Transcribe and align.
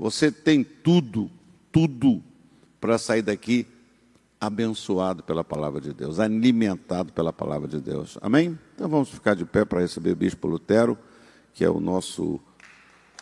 Você 0.00 0.30
tem 0.30 0.62
tudo, 0.62 1.28
tudo 1.72 2.22
para 2.80 2.96
sair 2.98 3.20
daqui 3.20 3.66
abençoado 4.40 5.24
pela 5.24 5.42
palavra 5.42 5.80
de 5.80 5.92
Deus, 5.92 6.20
alimentado 6.20 7.12
pela 7.12 7.32
palavra 7.32 7.66
de 7.66 7.80
Deus. 7.80 8.16
Amém? 8.22 8.56
Então 8.76 8.88
vamos 8.88 9.08
ficar 9.08 9.34
de 9.34 9.44
pé 9.44 9.64
para 9.64 9.80
receber 9.80 10.12
o 10.12 10.16
bispo 10.16 10.46
Lutero, 10.46 10.96
que 11.52 11.64
é 11.64 11.68
o 11.68 11.80
nosso 11.80 12.40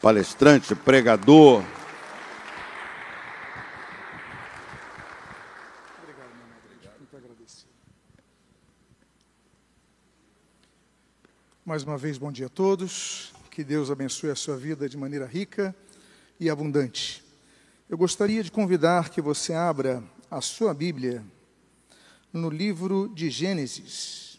palestrante, 0.03 0.75
pregador. 0.75 1.65
Mais 11.65 11.83
uma 11.83 11.97
vez, 11.97 12.19
bom 12.19 12.31
dia 12.31 12.47
a 12.47 12.51
todos. 12.51 13.33
Que 13.51 13.65
Deus 13.65 13.91
abençoe 13.91 14.29
a 14.29 14.37
sua 14.37 14.59
vida 14.59 14.87
de 14.87 14.99
maneira 14.99 15.25
rica 15.25 15.75
e 16.39 16.51
abundante. 16.51 17.25
Eu 17.89 17.97
gostaria 17.97 18.43
de 18.43 18.51
convidar 18.51 19.11
que 19.11 19.21
você 19.21 19.53
abra 19.53 20.03
a 20.31 20.41
sua 20.41 20.75
Bíblia 20.75 21.25
no 22.33 22.51
livro 22.51 23.11
de 23.15 23.31
Gênesis. 23.31 24.39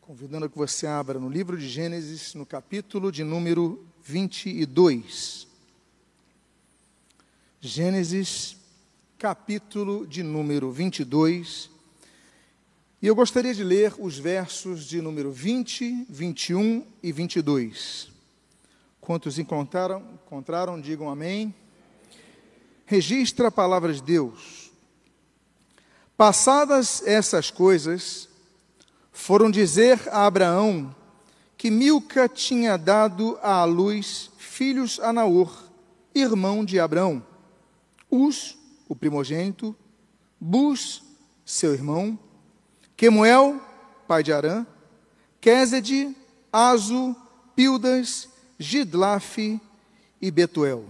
Convidando 0.00 0.48
que 0.48 0.56
você 0.56 0.86
abra 0.86 1.18
no 1.18 1.28
livro 1.28 1.56
de 1.56 1.68
Gênesis, 1.68 2.34
no 2.34 2.46
capítulo 2.46 3.12
de 3.12 3.22
número 3.22 3.84
22. 4.02 5.46
Gênesis, 7.60 8.56
capítulo 9.18 10.06
de 10.06 10.22
número 10.22 10.72
22. 10.72 11.70
E 13.02 13.06
eu 13.06 13.14
gostaria 13.14 13.54
de 13.54 13.62
ler 13.62 13.94
os 13.98 14.18
versos 14.18 14.86
de 14.86 15.00
número 15.00 15.30
20, 15.30 16.06
21 16.08 16.84
e 17.02 17.12
22. 17.12 18.17
Quantos 19.08 19.38
encontraram, 19.38 20.02
encontraram 20.26 20.78
digam 20.78 21.08
amém. 21.08 21.54
Registra 22.84 23.48
a 23.48 23.50
palavra 23.50 23.90
de 23.90 24.02
Deus. 24.02 24.70
Passadas 26.14 27.02
essas 27.06 27.50
coisas, 27.50 28.28
foram 29.10 29.50
dizer 29.50 29.98
a 30.10 30.26
Abraão 30.26 30.94
que 31.56 31.70
Milca 31.70 32.28
tinha 32.28 32.76
dado 32.76 33.38
à 33.40 33.64
luz 33.64 34.30
filhos 34.36 35.00
a 35.00 35.10
Naor, 35.10 35.58
irmão 36.14 36.62
de 36.62 36.78
Abraão. 36.78 37.24
Uz, 38.10 38.58
o 38.86 38.94
primogênito, 38.94 39.74
Bus, 40.38 41.02
seu 41.46 41.72
irmão, 41.72 42.18
Quemuel, 42.94 43.58
pai 44.06 44.22
de 44.22 44.34
Arã, 44.34 44.66
Quésede, 45.40 46.14
Azo, 46.52 47.16
Pildas, 47.56 48.28
Gidlafe 48.58 49.60
e 50.20 50.30
Betuel. 50.30 50.84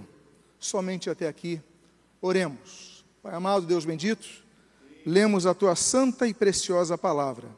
Somente 0.59 1.11
até 1.11 1.29
aqui, 1.29 1.61
oremos. 2.21 3.05
Pai 3.23 3.35
amado, 3.35 3.67
Deus 3.67 3.85
bendito, 3.85 4.27
lemos 5.05 5.47
a 5.47 5.55
tua 5.55 5.77
santa 5.77 6.27
e 6.27 6.35
preciosa 6.35 6.97
palavra 6.97 7.49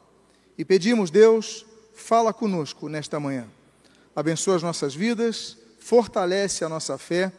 e 0.57 0.65
pedimos, 0.65 1.09
Deus, 1.09 1.65
fala 1.93 2.33
conosco 2.33 2.87
nesta 2.87 3.19
manhã. 3.19 3.47
Abençoa 4.15 4.57
as 4.57 4.63
nossas 4.63 4.93
vidas, 4.93 5.57
fortalece 5.79 6.63
a 6.63 6.69
nossa 6.69 6.97
fé 6.97 7.31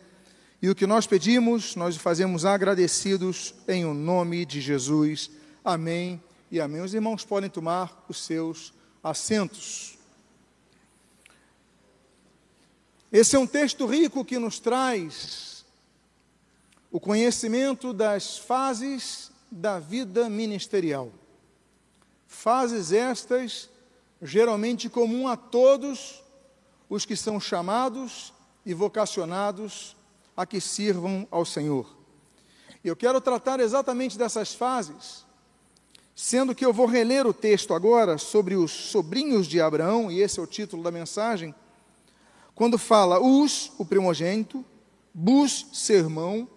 e 0.60 0.68
o 0.68 0.74
que 0.74 0.86
nós 0.86 1.06
pedimos, 1.06 1.76
nós 1.76 1.96
fazemos 1.96 2.44
agradecidos 2.44 3.54
em 3.68 3.84
o 3.84 3.94
nome 3.94 4.44
de 4.44 4.60
Jesus. 4.60 5.30
Amém 5.64 6.22
e 6.50 6.60
amém. 6.60 6.80
Os 6.80 6.94
irmãos 6.94 7.24
podem 7.24 7.50
tomar 7.50 8.04
os 8.08 8.24
seus 8.24 8.72
assentos. 9.02 9.98
Esse 13.12 13.36
é 13.36 13.38
um 13.38 13.46
texto 13.46 13.84
rico 13.84 14.24
que 14.24 14.38
nos 14.38 14.58
traz 14.58 15.66
o 16.90 16.98
conhecimento 16.98 17.92
das 17.92 18.38
fases 18.38 19.30
da 19.50 19.78
vida 19.78 20.30
ministerial. 20.30 21.12
Fases 22.26 22.90
estas 22.90 23.68
geralmente 24.22 24.88
comum 24.88 25.28
a 25.28 25.36
todos 25.36 26.22
os 26.88 27.04
que 27.04 27.14
são 27.14 27.38
chamados 27.38 28.32
e 28.64 28.72
vocacionados 28.72 29.94
a 30.34 30.46
que 30.46 30.58
sirvam 30.58 31.28
ao 31.30 31.44
Senhor. 31.44 31.94
Eu 32.82 32.96
quero 32.96 33.20
tratar 33.20 33.60
exatamente 33.60 34.16
dessas 34.16 34.54
fases, 34.54 35.26
sendo 36.16 36.54
que 36.54 36.64
eu 36.64 36.72
vou 36.72 36.86
reler 36.86 37.26
o 37.26 37.34
texto 37.34 37.74
agora 37.74 38.16
sobre 38.16 38.56
os 38.56 38.70
sobrinhos 38.70 39.46
de 39.46 39.60
Abraão, 39.60 40.10
e 40.10 40.20
esse 40.22 40.40
é 40.40 40.42
o 40.42 40.46
título 40.46 40.82
da 40.82 40.90
mensagem, 40.90 41.54
quando 42.54 42.78
fala 42.78 43.20
Us, 43.20 43.72
o 43.78 43.84
primogênito, 43.84 44.64
Bus, 45.14 45.66
seu 45.72 45.98
irmão, 45.98 46.48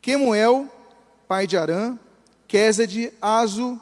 Quemuel, 0.00 0.68
pai 1.28 1.46
de 1.46 1.56
Arã, 1.56 1.98
Quésede, 2.46 3.12
Azo, 3.20 3.80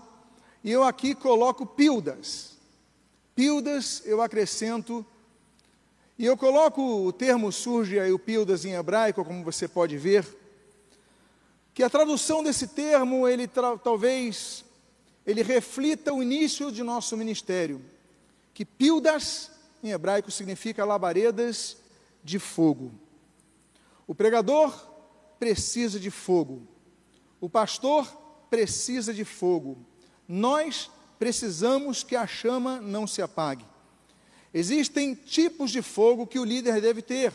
e 0.62 0.70
eu 0.70 0.84
aqui 0.84 1.14
coloco 1.14 1.66
Pildas. 1.66 2.58
Pildas 3.34 4.02
eu 4.04 4.20
acrescento, 4.20 5.04
e 6.18 6.26
eu 6.26 6.36
coloco 6.36 6.82
o 6.82 7.12
termo, 7.12 7.50
surge 7.50 7.98
aí 7.98 8.12
o 8.12 8.18
Pildas 8.18 8.64
em 8.64 8.74
hebraico, 8.74 9.24
como 9.24 9.42
você 9.42 9.66
pode 9.66 9.96
ver, 9.96 10.26
que 11.72 11.82
a 11.82 11.88
tradução 11.88 12.42
desse 12.42 12.68
termo, 12.68 13.26
ele 13.26 13.48
talvez, 13.82 14.64
ele 15.26 15.42
reflita 15.42 16.12
o 16.12 16.22
início 16.22 16.70
de 16.70 16.82
nosso 16.82 17.16
ministério, 17.16 17.80
que 18.52 18.64
Pildas 18.64 19.50
em 19.82 19.90
hebraico 19.90 20.30
significa 20.30 20.84
labaredas 20.84 21.76
de 22.22 22.38
fogo. 22.38 22.92
O 24.06 24.14
pregador 24.14 24.74
precisa 25.38 25.98
de 25.98 26.10
fogo. 26.10 26.66
O 27.40 27.48
pastor 27.48 28.06
precisa 28.50 29.14
de 29.14 29.24
fogo. 29.24 29.78
Nós 30.28 30.90
precisamos 31.18 32.02
que 32.02 32.16
a 32.16 32.26
chama 32.26 32.80
não 32.80 33.06
se 33.06 33.22
apague. 33.22 33.64
Existem 34.52 35.14
tipos 35.14 35.70
de 35.70 35.80
fogo 35.80 36.26
que 36.26 36.38
o 36.38 36.44
líder 36.44 36.80
deve 36.80 37.00
ter. 37.02 37.32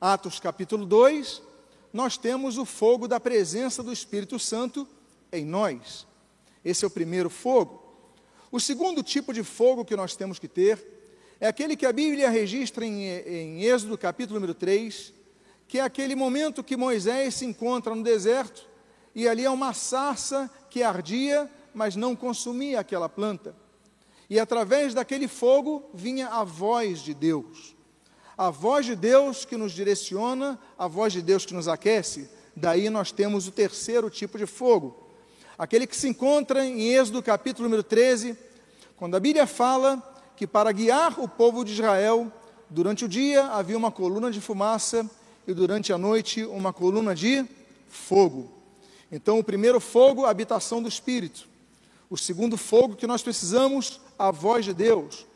Atos 0.00 0.40
capítulo 0.40 0.84
2, 0.84 1.42
nós 1.92 2.16
temos 2.16 2.58
o 2.58 2.64
fogo 2.64 3.06
da 3.06 3.20
presença 3.20 3.82
do 3.82 3.92
Espírito 3.92 4.38
Santo 4.38 4.86
em 5.32 5.44
nós. 5.44 6.06
Esse 6.64 6.84
é 6.84 6.88
o 6.88 6.90
primeiro 6.90 7.30
fogo. 7.30 7.80
O 8.50 8.58
segundo 8.58 9.02
tipo 9.02 9.32
de 9.32 9.44
fogo 9.44 9.84
que 9.84 9.94
nós 9.94 10.16
temos 10.16 10.38
que 10.38 10.48
ter 10.48 10.99
é 11.40 11.48
aquele 11.48 11.74
que 11.74 11.86
a 11.86 11.92
Bíblia 11.92 12.28
registra 12.28 12.84
em, 12.84 13.02
em 13.02 13.64
Êxodo, 13.64 13.96
capítulo 13.96 14.38
número 14.38 14.52
3, 14.52 15.14
que 15.66 15.78
é 15.78 15.80
aquele 15.80 16.14
momento 16.14 16.62
que 16.62 16.76
Moisés 16.76 17.36
se 17.36 17.46
encontra 17.46 17.94
no 17.94 18.02
deserto 18.02 18.68
e 19.14 19.26
ali 19.26 19.46
é 19.46 19.50
uma 19.50 19.72
sarça 19.72 20.50
que 20.68 20.82
ardia, 20.82 21.50
mas 21.72 21.96
não 21.96 22.14
consumia 22.14 22.80
aquela 22.80 23.08
planta. 23.08 23.56
E 24.28 24.38
através 24.38 24.92
daquele 24.92 25.26
fogo 25.26 25.88
vinha 25.94 26.28
a 26.28 26.44
voz 26.44 26.98
de 27.00 27.14
Deus. 27.14 27.74
A 28.36 28.50
voz 28.50 28.84
de 28.84 28.94
Deus 28.94 29.46
que 29.46 29.56
nos 29.56 29.72
direciona, 29.72 30.58
a 30.78 30.86
voz 30.86 31.12
de 31.12 31.22
Deus 31.22 31.46
que 31.46 31.54
nos 31.54 31.68
aquece. 31.68 32.28
Daí 32.54 32.90
nós 32.90 33.12
temos 33.12 33.48
o 33.48 33.50
terceiro 33.50 34.10
tipo 34.10 34.36
de 34.36 34.44
fogo. 34.44 35.08
Aquele 35.56 35.86
que 35.86 35.96
se 35.96 36.08
encontra 36.08 36.64
em 36.64 36.94
Êxodo 36.94 37.22
capítulo 37.22 37.64
número 37.66 37.82
13, 37.82 38.36
quando 38.96 39.16
a 39.16 39.20
Bíblia 39.20 39.46
fala 39.46 40.09
que 40.40 40.46
para 40.46 40.72
guiar 40.72 41.20
o 41.20 41.28
povo 41.28 41.62
de 41.62 41.72
Israel, 41.74 42.32
durante 42.70 43.04
o 43.04 43.08
dia 43.08 43.44
havia 43.48 43.76
uma 43.76 43.90
coluna 43.90 44.30
de 44.30 44.40
fumaça 44.40 45.04
e 45.46 45.52
durante 45.52 45.92
a 45.92 45.98
noite 45.98 46.42
uma 46.46 46.72
coluna 46.72 47.14
de 47.14 47.44
fogo. 47.90 48.50
Então, 49.12 49.38
o 49.38 49.44
primeiro 49.44 49.78
fogo, 49.78 50.24
a 50.24 50.30
habitação 50.30 50.82
do 50.82 50.88
Espírito. 50.88 51.46
O 52.08 52.16
segundo 52.16 52.56
fogo 52.56 52.96
que 52.96 53.06
nós 53.06 53.20
precisamos, 53.20 54.00
a 54.18 54.30
voz 54.30 54.64
de 54.64 54.72
Deus. 54.72 55.26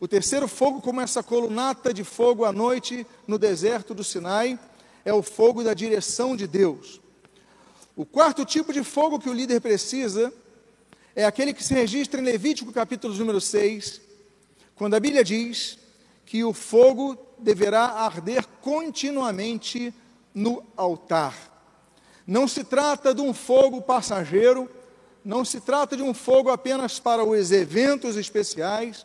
O 0.00 0.08
terceiro 0.08 0.48
fogo, 0.48 0.80
como 0.80 1.00
essa 1.00 1.22
colunata 1.22 1.94
de 1.94 2.02
fogo 2.02 2.44
à 2.44 2.50
noite 2.50 3.06
no 3.28 3.38
deserto 3.38 3.94
do 3.94 4.02
Sinai, 4.02 4.58
é 5.04 5.12
o 5.12 5.22
fogo 5.22 5.62
da 5.62 5.72
direção 5.72 6.34
de 6.34 6.48
Deus. 6.48 7.00
O 7.94 8.04
quarto 8.04 8.44
tipo 8.44 8.72
de 8.72 8.82
fogo 8.82 9.20
que 9.20 9.30
o 9.30 9.32
líder 9.32 9.60
precisa 9.60 10.32
é 11.14 11.24
aquele 11.24 11.54
que 11.54 11.62
se 11.62 11.74
registra 11.74 12.20
em 12.20 12.24
Levítico 12.24 12.72
capítulo 12.72 13.14
número 13.14 13.40
6, 13.40 14.07
quando 14.78 14.94
a 14.94 15.00
Bíblia 15.00 15.24
diz 15.24 15.76
que 16.24 16.44
o 16.44 16.52
fogo 16.52 17.18
deverá 17.36 17.80
arder 17.80 18.46
continuamente 18.62 19.92
no 20.32 20.62
altar. 20.76 21.34
Não 22.24 22.46
se 22.46 22.62
trata 22.62 23.12
de 23.12 23.20
um 23.20 23.34
fogo 23.34 23.82
passageiro, 23.82 24.70
não 25.24 25.44
se 25.44 25.60
trata 25.60 25.96
de 25.96 26.02
um 26.02 26.14
fogo 26.14 26.48
apenas 26.48 27.00
para 27.00 27.24
os 27.24 27.50
eventos 27.50 28.16
especiais, 28.16 29.04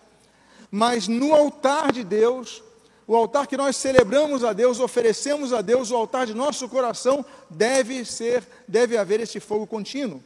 mas 0.70 1.08
no 1.08 1.34
altar 1.34 1.92
de 1.92 2.04
Deus, 2.04 2.62
o 3.08 3.16
altar 3.16 3.48
que 3.48 3.58
nós 3.58 3.76
celebramos 3.76 4.44
a 4.44 4.54
Deus, 4.54 4.80
oferecemos 4.80 5.54
a 5.54 5.62
Deus, 5.62 5.90
o 5.90 5.96
altar 5.96 6.28
de 6.28 6.36
nosso 6.36 6.70
coração, 6.70 7.26
deve 7.50 8.06
ser, 8.06 8.44
deve 8.68 8.96
haver 8.96 9.22
esse 9.22 9.40
fogo 9.40 9.66
contínuo. 9.66 10.24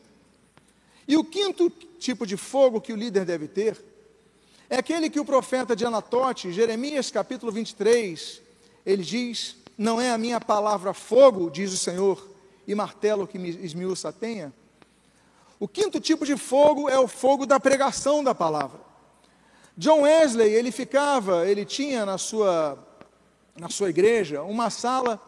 E 1.08 1.16
o 1.16 1.24
quinto 1.24 1.70
tipo 1.98 2.28
de 2.28 2.36
fogo 2.36 2.82
que 2.82 2.92
o 2.92 2.98
líder 2.98 3.24
deve 3.24 3.48
ter 3.48 3.78
é 4.70 4.78
aquele 4.78 5.10
que 5.10 5.20
o 5.20 5.26
profeta 5.26 5.76
de 5.76 5.86
Anatote, 5.86 6.52
Jeremias 6.52 7.10
capítulo 7.10 7.52
23, 7.52 8.42
ele 8.86 9.04
diz 9.04 9.56
não 9.78 10.02
é 10.02 10.10
a 10.12 10.18
minha 10.18 10.42
palavra 10.42 10.94
fogo, 10.94 11.52
diz 11.52 11.72
o 11.72 11.78
Senhor, 11.78 12.28
e 12.68 12.74
martelo 12.74 13.28
que 13.28 13.38
me 13.38 13.50
esmiuça 13.50 14.10
a 14.10 14.12
tenha. 14.12 14.52
O 15.60 15.68
quinto 15.68 16.00
tipo 16.00 16.26
de 16.26 16.36
fogo 16.36 16.90
é 16.90 17.00
o 17.00 17.08
fogo 17.08 17.46
da 17.46 17.60
pregação 17.60 18.24
da 18.24 18.34
palavra. 18.34 18.80
John 19.78 20.02
Wesley, 20.02 20.52
ele 20.52 20.72
ficava, 20.72 21.48
ele 21.48 21.64
tinha 21.64 22.06
na 22.06 22.18
sua, 22.18 22.78
na 23.56 23.70
sua 23.70 23.90
igreja 23.90 24.42
uma 24.42 24.72
sala, 24.72 25.22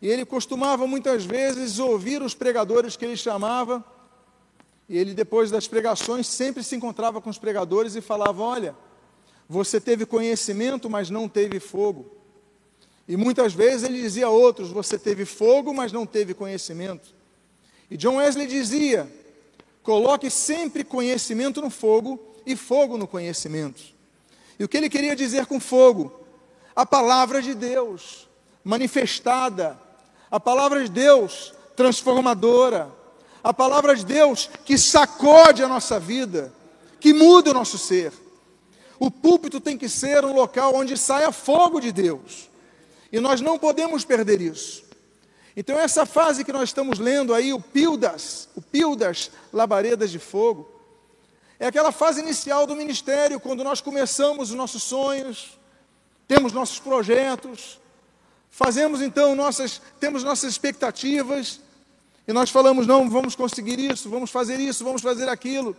e 0.00 0.08
ele 0.08 0.24
costumava 0.24 0.86
muitas 0.86 1.24
vezes 1.24 1.78
ouvir 1.78 2.22
os 2.22 2.34
pregadores 2.34 2.96
que 2.96 3.04
ele 3.04 3.16
chamava, 3.16 3.84
ele, 4.88 5.14
depois 5.14 5.50
das 5.50 5.66
pregações, 5.68 6.26
sempre 6.26 6.62
se 6.62 6.76
encontrava 6.76 7.20
com 7.20 7.30
os 7.30 7.38
pregadores 7.38 7.94
e 7.94 8.00
falava: 8.00 8.42
Olha, 8.42 8.76
você 9.48 9.80
teve 9.80 10.04
conhecimento, 10.04 10.88
mas 10.90 11.10
não 11.10 11.28
teve 11.28 11.60
fogo. 11.60 12.10
E 13.06 13.16
muitas 13.16 13.52
vezes 13.52 13.84
ele 13.84 14.00
dizia 14.00 14.26
a 14.26 14.30
outros: 14.30 14.70
Você 14.70 14.98
teve 14.98 15.24
fogo, 15.24 15.72
mas 15.72 15.92
não 15.92 16.06
teve 16.06 16.34
conhecimento. 16.34 17.14
E 17.90 17.96
John 17.96 18.16
Wesley 18.16 18.46
dizia: 18.46 19.10
Coloque 19.82 20.30
sempre 20.30 20.84
conhecimento 20.84 21.60
no 21.60 21.70
fogo 21.70 22.18
e 22.46 22.56
fogo 22.56 22.96
no 22.96 23.06
conhecimento. 23.06 23.82
E 24.58 24.64
o 24.64 24.68
que 24.68 24.76
ele 24.76 24.88
queria 24.88 25.16
dizer 25.16 25.46
com 25.46 25.58
fogo? 25.58 26.20
A 26.74 26.86
palavra 26.86 27.42
de 27.42 27.54
Deus 27.54 28.28
manifestada, 28.64 29.78
a 30.30 30.38
palavra 30.38 30.84
de 30.84 30.90
Deus 30.90 31.52
transformadora, 31.74 32.90
a 33.42 33.52
palavra 33.52 33.94
de 33.96 34.04
Deus 34.04 34.48
que 34.64 34.78
sacode 34.78 35.62
a 35.62 35.68
nossa 35.68 35.98
vida, 35.98 36.52
que 37.00 37.12
muda 37.12 37.50
o 37.50 37.54
nosso 37.54 37.76
ser. 37.78 38.12
O 38.98 39.10
púlpito 39.10 39.60
tem 39.60 39.76
que 39.76 39.88
ser 39.88 40.24
um 40.24 40.32
local 40.32 40.74
onde 40.74 40.96
saia 40.96 41.32
fogo 41.32 41.80
de 41.80 41.90
Deus. 41.90 42.48
E 43.10 43.18
nós 43.18 43.40
não 43.40 43.58
podemos 43.58 44.04
perder 44.04 44.40
isso. 44.40 44.84
Então, 45.56 45.78
essa 45.78 46.06
fase 46.06 46.44
que 46.44 46.52
nós 46.52 46.70
estamos 46.70 46.98
lendo 46.98 47.34
aí, 47.34 47.52
o 47.52 47.60
Pildas, 47.60 48.48
o 48.56 48.62
Pildas, 48.62 49.30
Labaredas 49.52 50.10
de 50.10 50.18
Fogo, 50.18 50.70
é 51.60 51.66
aquela 51.66 51.92
fase 51.92 52.20
inicial 52.20 52.66
do 52.66 52.74
ministério, 52.74 53.38
quando 53.38 53.62
nós 53.62 53.80
começamos 53.80 54.50
os 54.50 54.56
nossos 54.56 54.82
sonhos, 54.82 55.58
temos 56.26 56.52
nossos 56.52 56.78
projetos, 56.78 57.78
fazemos 58.50 59.02
então 59.02 59.34
nossas, 59.34 59.80
temos 60.00 60.24
nossas 60.24 60.50
expectativas, 60.50 61.60
e 62.26 62.32
nós 62.32 62.50
falamos, 62.50 62.86
não, 62.86 63.10
vamos 63.10 63.34
conseguir 63.34 63.78
isso, 63.78 64.08
vamos 64.08 64.30
fazer 64.30 64.60
isso, 64.60 64.84
vamos 64.84 65.02
fazer 65.02 65.28
aquilo. 65.28 65.76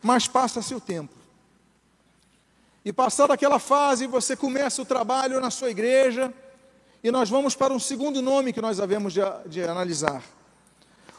Mas 0.00 0.28
passa-se 0.28 0.74
o 0.74 0.80
tempo. 0.80 1.14
E 2.84 2.92
passada 2.92 3.34
aquela 3.34 3.58
fase, 3.58 4.06
você 4.06 4.36
começa 4.36 4.80
o 4.80 4.84
trabalho 4.84 5.40
na 5.40 5.50
sua 5.50 5.70
igreja, 5.70 6.32
e 7.02 7.10
nós 7.10 7.28
vamos 7.28 7.54
para 7.54 7.72
um 7.72 7.78
segundo 7.78 8.22
nome 8.22 8.52
que 8.52 8.60
nós 8.60 8.80
havemos 8.80 9.12
de, 9.12 9.20
de 9.46 9.62
analisar. 9.62 10.22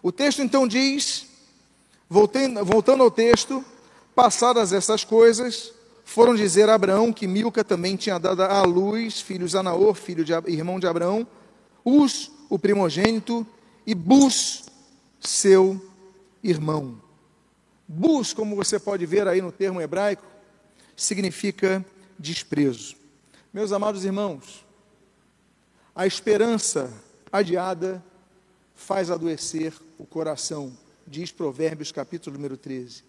O 0.01 0.11
texto 0.11 0.41
então 0.41 0.67
diz, 0.67 1.27
voltando, 2.09 2.63
voltando 2.63 3.03
ao 3.03 3.11
texto, 3.11 3.63
passadas 4.15 4.71
essas 4.71 5.03
coisas, 5.03 5.73
foram 6.05 6.33
dizer 6.33 6.69
a 6.69 6.75
Abraão 6.75 7.13
que 7.13 7.27
Milca 7.27 7.63
também 7.63 7.95
tinha 7.95 8.17
dado 8.17 8.41
à 8.41 8.63
luz 8.63 9.21
filhos 9.21 9.53
a 9.53 9.61
Naor, 9.61 9.93
filho 9.93 10.25
de, 10.25 10.33
irmão 10.47 10.79
de 10.79 10.87
Abraão, 10.87 11.27
Us, 11.85 12.31
o 12.49 12.57
primogênito, 12.57 13.45
e 13.89 13.95
Bus, 13.95 14.65
seu 15.19 15.81
irmão. 16.43 17.01
Bus, 17.87 18.33
como 18.33 18.55
você 18.55 18.79
pode 18.79 19.03
ver 19.03 19.27
aí 19.27 19.41
no 19.41 19.51
termo 19.51 19.81
hebraico, 19.81 20.23
significa 20.95 21.83
desprezo. 22.19 22.95
Meus 23.51 23.71
amados 23.71 24.05
irmãos, 24.05 24.63
a 25.95 26.05
esperança 26.05 26.93
adiada 27.31 28.05
faz 28.75 29.09
adoecer 29.09 29.73
o 29.97 30.05
coração, 30.05 30.71
diz 31.07 31.31
Provérbios 31.31 31.91
capítulo 31.91 32.35
número 32.35 32.57
13. 32.57 33.03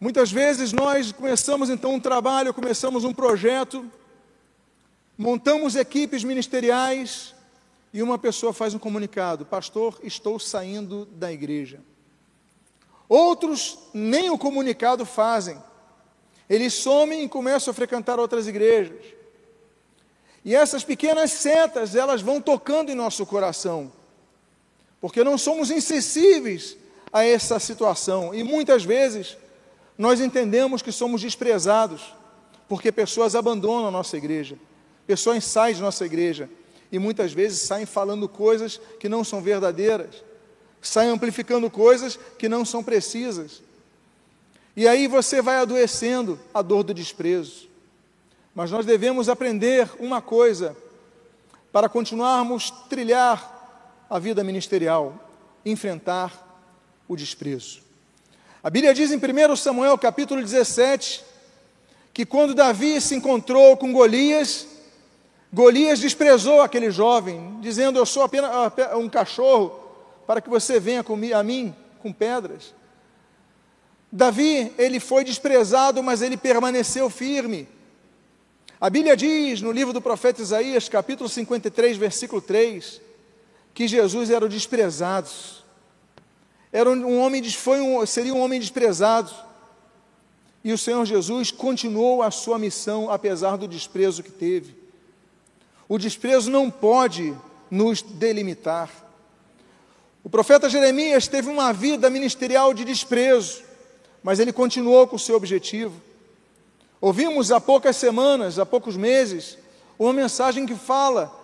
Muitas 0.00 0.32
vezes 0.32 0.72
nós 0.72 1.12
começamos 1.12 1.70
então 1.70 1.94
um 1.94 2.00
trabalho, 2.00 2.52
começamos 2.52 3.04
um 3.04 3.14
projeto, 3.14 3.88
montamos 5.16 5.76
equipes 5.76 6.24
ministeriais 6.24 7.36
e 7.92 8.02
uma 8.02 8.18
pessoa 8.18 8.52
faz 8.52 8.74
um 8.74 8.78
comunicado: 8.78 9.44
Pastor, 9.44 9.98
estou 10.02 10.38
saindo 10.38 11.06
da 11.06 11.32
igreja. 11.32 11.80
Outros 13.08 13.78
nem 13.92 14.30
o 14.30 14.38
comunicado 14.38 15.04
fazem, 15.04 15.60
eles 16.48 16.74
somem 16.74 17.24
e 17.24 17.28
começam 17.28 17.72
a 17.72 17.74
frequentar 17.74 18.20
outras 18.20 18.46
igrejas. 18.46 19.04
E 20.44 20.54
essas 20.54 20.84
pequenas 20.84 21.32
setas, 21.32 21.94
elas 21.94 22.22
vão 22.22 22.40
tocando 22.40 22.90
em 22.90 22.94
nosso 22.94 23.26
coração, 23.26 23.92
porque 25.00 25.22
não 25.22 25.36
somos 25.36 25.70
insensíveis 25.70 26.76
a 27.12 27.24
essa 27.24 27.58
situação. 27.58 28.34
E 28.34 28.42
muitas 28.42 28.84
vezes 28.84 29.36
nós 29.98 30.20
entendemos 30.20 30.80
que 30.80 30.92
somos 30.92 31.20
desprezados, 31.20 32.14
porque 32.68 32.92
pessoas 32.92 33.34
abandonam 33.34 33.88
a 33.88 33.90
nossa 33.90 34.16
igreja, 34.16 34.56
pessoas 35.06 35.44
saem 35.44 35.74
de 35.74 35.82
nossa 35.82 36.06
igreja, 36.06 36.48
e 36.92 36.98
muitas 36.98 37.32
vezes 37.32 37.60
saem 37.60 37.86
falando 37.86 38.28
coisas 38.28 38.80
que 38.98 39.08
não 39.08 39.22
são 39.22 39.40
verdadeiras, 39.40 40.24
saem 40.80 41.10
amplificando 41.10 41.70
coisas 41.70 42.18
que 42.38 42.48
não 42.48 42.64
são 42.64 42.82
precisas. 42.82 43.62
E 44.76 44.88
aí 44.88 45.06
você 45.06 45.42
vai 45.42 45.56
adoecendo 45.56 46.38
a 46.54 46.62
dor 46.62 46.82
do 46.82 46.94
desprezo. 46.94 47.68
Mas 48.54 48.70
nós 48.70 48.84
devemos 48.84 49.28
aprender 49.28 49.88
uma 49.98 50.20
coisa 50.20 50.76
para 51.72 51.88
continuarmos 51.88 52.70
trilhar 52.88 54.06
a 54.08 54.18
vida 54.18 54.42
ministerial, 54.42 55.14
enfrentar 55.64 56.46
o 57.06 57.14
desprezo. 57.14 57.80
A 58.62 58.68
Bíblia 58.68 58.92
diz 58.92 59.10
em 59.12 59.16
1 59.16 59.56
Samuel 59.56 59.96
capítulo 59.96 60.42
17 60.42 61.24
que 62.12 62.26
quando 62.26 62.54
Davi 62.54 63.00
se 63.00 63.14
encontrou 63.14 63.76
com 63.76 63.92
Golias, 63.92 64.66
Golias 65.52 65.98
desprezou 65.98 66.60
aquele 66.60 66.90
jovem, 66.90 67.58
dizendo: 67.60 67.98
Eu 67.98 68.06
sou 68.06 68.22
apenas 68.22 68.50
um 68.96 69.08
cachorro 69.08 69.78
para 70.26 70.40
que 70.40 70.48
você 70.48 70.78
venha 70.78 71.04
a 71.34 71.42
mim 71.42 71.74
com 72.00 72.12
pedras. 72.12 72.72
Davi, 74.12 74.72
ele 74.78 75.00
foi 75.00 75.24
desprezado, 75.24 76.02
mas 76.02 76.22
ele 76.22 76.36
permaneceu 76.36 77.10
firme. 77.10 77.68
A 78.80 78.88
Bíblia 78.88 79.16
diz 79.16 79.60
no 79.60 79.70
livro 79.70 79.92
do 79.92 80.00
profeta 80.00 80.40
Isaías, 80.40 80.88
capítulo 80.88 81.28
53, 81.28 81.96
versículo 81.96 82.40
3, 82.40 83.00
que 83.74 83.86
Jesus 83.86 84.30
era 84.30 84.44
o 84.44 84.48
desprezado. 84.48 85.28
Era 86.72 86.88
um 86.88 87.20
homem, 87.20 87.42
foi 87.50 87.80
um, 87.80 88.04
seria 88.06 88.32
um 88.32 88.40
homem 88.40 88.58
desprezado. 88.58 89.30
E 90.62 90.72
o 90.72 90.78
Senhor 90.78 91.04
Jesus 91.04 91.50
continuou 91.50 92.22
a 92.22 92.30
sua 92.30 92.58
missão 92.58 93.10
apesar 93.10 93.56
do 93.56 93.68
desprezo 93.68 94.22
que 94.22 94.30
teve. 94.30 94.79
O 95.90 95.98
desprezo 95.98 96.50
não 96.50 96.70
pode 96.70 97.36
nos 97.70 98.00
delimitar. 98.00 98.88
O 100.24 100.30
profeta 100.30 100.70
Jeremias 100.70 101.28
teve 101.28 101.50
uma 101.50 101.70
vida 101.70 102.08
ministerial 102.08 102.72
de 102.72 102.82
desprezo 102.82 103.68
mas 104.22 104.38
ele 104.38 104.52
continuou 104.52 105.06
com 105.06 105.16
o 105.16 105.18
seu 105.18 105.36
objetivo. 105.36 106.00
Ouvimos 107.00 107.50
há 107.50 107.60
poucas 107.60 107.96
semanas, 107.96 108.58
há 108.58 108.66
poucos 108.66 108.96
meses, 108.96 109.56
uma 109.98 110.12
mensagem 110.12 110.66
que 110.66 110.74
fala 110.74 111.34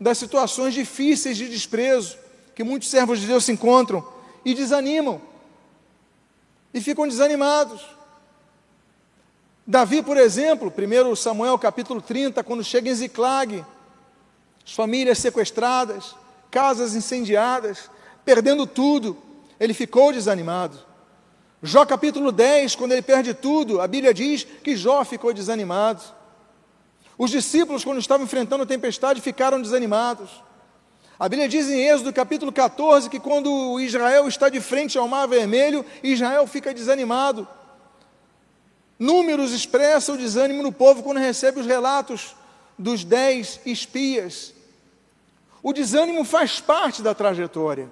das 0.00 0.18
situações 0.18 0.74
difíceis 0.74 1.36
de 1.36 1.48
desprezo 1.48 2.18
que 2.54 2.64
muitos 2.64 2.88
servos 2.88 3.20
de 3.20 3.26
Deus 3.26 3.44
se 3.44 3.52
encontram 3.52 4.06
e 4.44 4.54
desanimam, 4.54 5.20
e 6.72 6.80
ficam 6.80 7.06
desanimados. 7.06 7.80
Davi, 9.66 10.02
por 10.02 10.16
exemplo, 10.16 10.72
1 10.76 11.16
Samuel 11.16 11.58
capítulo 11.58 12.02
30, 12.02 12.42
quando 12.44 12.62
chega 12.62 12.90
em 12.90 12.94
Ziclag, 12.94 13.64
famílias 14.72 15.18
sequestradas, 15.18 16.14
casas 16.50 16.94
incendiadas, 16.94 17.90
perdendo 18.24 18.66
tudo, 18.66 19.16
ele 19.58 19.74
ficou 19.74 20.12
desanimado. 20.12 20.78
Jó 21.62 21.84
capítulo 21.86 22.30
10, 22.30 22.76
quando 22.76 22.92
ele 22.92 23.02
perde 23.02 23.34
tudo, 23.34 23.80
a 23.80 23.86
Bíblia 23.86 24.12
diz 24.12 24.44
que 24.62 24.76
Jó 24.76 25.04
ficou 25.04 25.32
desanimado. 25.32 26.02
Os 27.16 27.30
discípulos, 27.30 27.84
quando 27.84 27.98
estavam 27.98 28.24
enfrentando 28.24 28.64
a 28.64 28.66
tempestade, 28.66 29.20
ficaram 29.20 29.60
desanimados. 29.60 30.30
A 31.18 31.28
Bíblia 31.28 31.48
diz 31.48 31.70
em 31.70 31.86
Êxodo 31.88 32.12
capítulo 32.12 32.50
14 32.50 33.08
que 33.08 33.20
quando 33.20 33.78
Israel 33.80 34.26
está 34.26 34.48
de 34.48 34.60
frente 34.60 34.98
ao 34.98 35.06
Mar 35.06 35.26
Vermelho, 35.26 35.84
Israel 36.02 36.46
fica 36.46 36.74
desanimado. 36.74 37.46
Números 38.98 39.52
expressam 39.52 40.14
o 40.14 40.18
desânimo 40.18 40.62
no 40.62 40.72
povo 40.72 41.02
quando 41.02 41.18
recebe 41.18 41.60
os 41.60 41.66
relatos 41.66 42.34
dos 42.78 43.04
dez 43.04 43.60
espias. 43.64 44.53
O 45.64 45.72
desânimo 45.72 46.24
faz 46.24 46.60
parte 46.60 47.02
da 47.02 47.12
trajetória. 47.12 47.90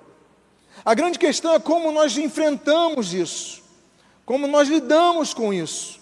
A 0.85 0.95
grande 0.95 1.19
questão 1.19 1.55
é 1.55 1.59
como 1.59 1.91
nós 1.91 2.17
enfrentamos 2.17 3.13
isso 3.13 3.63
como 4.25 4.47
nós 4.47 4.69
lidamos 4.69 5.35
com 5.35 5.53
isso, 5.53 6.01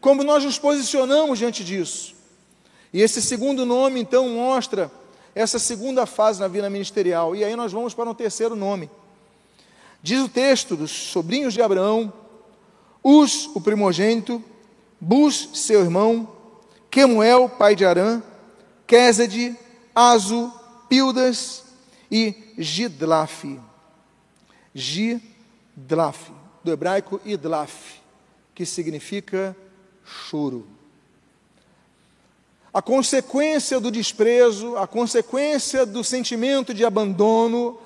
como 0.00 0.24
nós 0.24 0.44
nos 0.44 0.58
posicionamos 0.58 1.38
diante 1.38 1.62
disso. 1.62 2.14
E 2.92 3.00
esse 3.02 3.20
segundo 3.20 3.66
nome, 3.66 4.00
então, 4.00 4.28
mostra 4.28 4.90
essa 5.34 5.58
segunda 5.58 6.06
fase 6.06 6.40
na 6.40 6.48
vida 6.48 6.68
ministerial. 6.70 7.36
E 7.36 7.44
aí 7.44 7.54
nós 7.54 7.72
vamos 7.72 7.92
para 7.94 8.08
um 8.08 8.14
terceiro 8.14 8.56
nome. 8.56 8.90
Diz 10.02 10.24
o 10.24 10.28
texto 10.28 10.74
dos 10.74 10.90
sobrinhos 10.90 11.52
de 11.52 11.60
Abraão, 11.60 12.12
Uz, 13.04 13.48
o 13.54 13.60
primogênito, 13.60 14.42
Bus, 15.00 15.50
seu 15.54 15.80
irmão, 15.80 16.28
Quemuel, 16.90 17.48
pai 17.48 17.76
de 17.76 17.84
Arã, 17.84 18.22
Quesed, 18.86 19.56
Azu, 19.94 20.52
Pildas 20.88 21.64
e 22.10 22.34
Gidlaf. 22.56 23.44
Gidlaf, 24.74 26.30
do 26.64 26.72
hebraico 26.72 27.20
Idlaf, 27.24 27.98
que 28.54 28.64
significa 28.64 29.56
choro. 30.04 30.66
A 32.72 32.82
consequência 32.82 33.80
do 33.80 33.90
desprezo, 33.90 34.76
a 34.76 34.86
consequência 34.86 35.84
do 35.84 36.04
sentimento 36.04 36.72
de 36.72 36.84
abandono, 36.84 37.78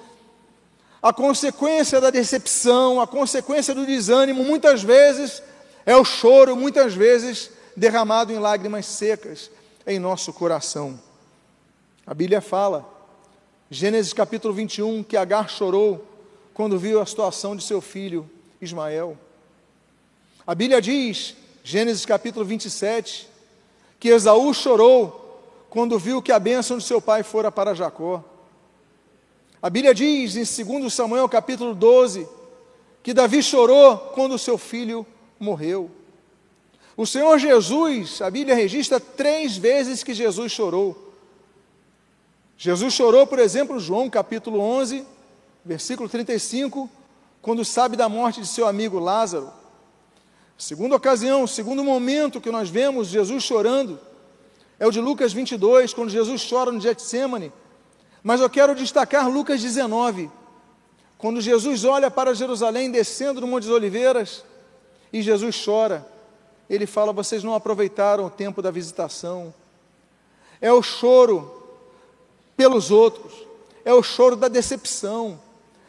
a 1.02 1.12
consequência 1.12 2.00
da 2.00 2.10
decepção, 2.10 3.00
a 3.00 3.06
consequência 3.06 3.74
do 3.74 3.86
desânimo, 3.86 4.44
muitas 4.44 4.82
vezes 4.82 5.42
é 5.84 5.96
o 5.96 6.04
choro, 6.04 6.56
muitas 6.56 6.94
vezes 6.94 7.50
derramado 7.76 8.32
em 8.32 8.38
lágrimas 8.38 8.86
secas 8.86 9.50
em 9.86 9.98
nosso 9.98 10.32
coração. 10.32 11.00
A 12.06 12.14
Bíblia 12.14 12.40
fala, 12.40 12.88
Gênesis 13.74 14.12
capítulo 14.12 14.52
21, 14.52 15.02
que 15.02 15.16
Agar 15.16 15.48
chorou 15.48 16.06
quando 16.52 16.78
viu 16.78 17.00
a 17.00 17.06
situação 17.06 17.56
de 17.56 17.64
seu 17.64 17.80
filho 17.80 18.28
Ismael. 18.60 19.16
A 20.46 20.54
Bíblia 20.54 20.78
diz, 20.78 21.34
Gênesis 21.64 22.04
capítulo 22.04 22.44
27, 22.44 23.26
que 23.98 24.10
Esaú 24.10 24.52
chorou 24.52 25.40
quando 25.70 25.98
viu 25.98 26.20
que 26.20 26.30
a 26.30 26.38
bênção 26.38 26.76
de 26.76 26.84
seu 26.84 27.00
pai 27.00 27.22
fora 27.22 27.50
para 27.50 27.72
Jacó. 27.72 28.22
A 29.62 29.70
Bíblia 29.70 29.94
diz 29.94 30.36
em 30.36 30.80
2 30.80 30.92
Samuel 30.92 31.26
capítulo 31.26 31.74
12 31.74 32.28
que 33.02 33.14
Davi 33.14 33.42
chorou 33.42 33.96
quando 33.96 34.38
seu 34.38 34.58
filho 34.58 35.06
morreu. 35.40 35.90
O 36.94 37.06
Senhor 37.06 37.38
Jesus, 37.38 38.20
a 38.20 38.28
Bíblia 38.28 38.54
registra 38.54 39.00
três 39.00 39.56
vezes 39.56 40.02
que 40.04 40.12
Jesus 40.12 40.52
chorou. 40.52 41.11
Jesus 42.64 42.94
chorou, 42.94 43.26
por 43.26 43.40
exemplo, 43.40 43.80
João 43.80 44.08
capítulo 44.08 44.60
11, 44.60 45.04
versículo 45.64 46.08
35, 46.08 46.88
quando 47.40 47.64
sabe 47.64 47.96
da 47.96 48.08
morte 48.08 48.40
de 48.40 48.46
seu 48.46 48.68
amigo 48.68 49.00
Lázaro. 49.00 49.52
Segunda 50.56 50.94
ocasião, 50.94 51.44
segundo 51.44 51.82
momento 51.82 52.40
que 52.40 52.52
nós 52.52 52.68
vemos 52.68 53.08
Jesus 53.08 53.42
chorando, 53.42 53.98
é 54.78 54.86
o 54.86 54.92
de 54.92 55.00
Lucas 55.00 55.32
22, 55.32 55.92
quando 55.92 56.10
Jesus 56.10 56.48
chora 56.48 56.70
no 56.70 56.80
Getsemane, 56.80 57.52
mas 58.22 58.40
eu 58.40 58.48
quero 58.48 58.76
destacar 58.76 59.28
Lucas 59.28 59.60
19, 59.60 60.30
quando 61.18 61.40
Jesus 61.40 61.84
olha 61.84 62.12
para 62.12 62.32
Jerusalém 62.32 62.92
descendo 62.92 63.40
no 63.40 63.48
Monte 63.48 63.64
das 63.64 63.74
Oliveiras 63.74 64.44
e 65.12 65.20
Jesus 65.20 65.60
chora. 65.64 66.06
Ele 66.70 66.86
fala: 66.86 67.12
Vocês 67.12 67.42
não 67.42 67.56
aproveitaram 67.56 68.26
o 68.26 68.30
tempo 68.30 68.62
da 68.62 68.70
visitação. 68.70 69.52
É 70.60 70.72
o 70.72 70.80
choro 70.80 71.61
pelos 72.56 72.90
outros, 72.90 73.32
é 73.84 73.92
o 73.92 74.02
choro 74.02 74.36
da 74.36 74.48
decepção, 74.48 75.40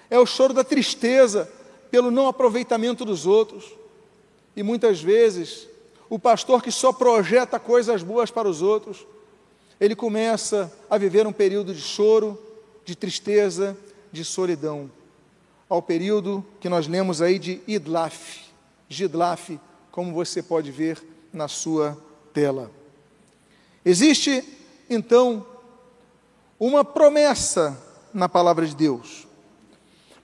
é 0.10 0.18
o 0.18 0.26
choro 0.26 0.54
da 0.54 0.64
tristeza 0.64 1.52
pelo 1.92 2.10
não 2.10 2.28
aproveitamento 2.28 3.06
dos 3.06 3.26
outros. 3.26 3.66
E 4.56 4.64
muitas 4.64 5.02
vezes, 5.02 5.68
o 6.10 6.18
pastor 6.18 6.62
que 6.62 6.72
só 6.72 6.92
projeta 6.92 7.60
coisas 7.60 8.04
boas 8.04 8.32
para 8.32 8.48
os 8.48 8.62
outros, 8.62 9.06
ele 9.80 9.96
começa 9.96 10.72
a 10.90 10.98
viver 10.98 11.26
um 11.28 11.34
período 11.34 11.74
de 11.74 11.82
choro, 11.82 12.40
de 12.86 12.96
tristeza, 12.96 13.78
de 14.12 14.24
solidão. 14.24 14.90
Ao 15.68 15.82
período 15.82 16.46
que 16.60 16.70
nós 16.70 16.88
lemos 16.88 17.22
aí 17.22 17.40
de 17.40 17.62
Idlaf, 17.68 18.44
Gidlaf, 18.88 19.52
como 19.92 20.14
você 20.14 20.42
pode 20.42 20.72
ver 20.72 21.02
na 21.32 21.48
sua 21.48 21.98
tela. 22.34 22.72
Existe, 23.84 24.44
então, 24.90 25.46
uma 26.66 26.86
promessa 26.86 27.78
na 28.14 28.30
palavra 28.30 28.66
de 28.66 28.74
Deus. 28.74 29.28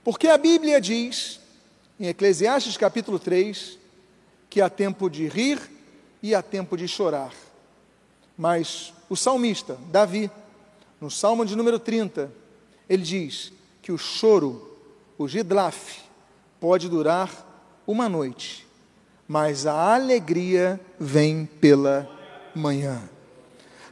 Porque 0.02 0.26
a 0.26 0.38
Bíblia 0.38 0.80
diz, 0.80 1.38
em 1.98 2.06
Eclesiastes 2.06 2.78
capítulo 2.78 3.18
3, 3.18 3.78
que 4.48 4.62
há 4.62 4.70
tempo 4.70 5.10
de 5.10 5.28
rir 5.28 5.60
e 6.22 6.34
há 6.34 6.40
tempo 6.40 6.78
de 6.78 6.88
chorar. 6.88 7.34
Mas 8.38 8.94
o 9.10 9.16
salmista, 9.16 9.76
Davi, 9.90 10.30
no 10.98 11.10
Salmo 11.10 11.44
de 11.44 11.54
número 11.54 11.78
30, 11.78 12.32
ele 12.88 13.02
diz 13.02 13.52
que 13.82 13.92
o 13.92 13.98
choro, 13.98 14.78
o 15.18 15.28
gidlaf, 15.28 15.98
pode 16.58 16.88
durar 16.88 17.30
uma 17.86 18.08
noite, 18.08 18.66
mas 19.28 19.66
a 19.66 19.94
alegria 19.94 20.80
vem 20.98 21.44
pela 21.44 22.08
manhã. 22.54 23.02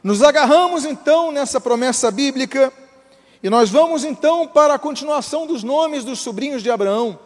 Nos 0.03 0.23
agarramos 0.23 0.85
então 0.85 1.31
nessa 1.31 1.59
promessa 1.59 2.09
bíblica 2.09 2.71
e 3.43 3.49
nós 3.49 3.69
vamos 3.69 4.03
então 4.03 4.47
para 4.47 4.75
a 4.75 4.79
continuação 4.79 5.45
dos 5.45 5.61
nomes 5.61 6.05
dos 6.05 6.19
sobrinhos 6.19 6.63
de 6.63 6.71
Abraão. 6.71 7.19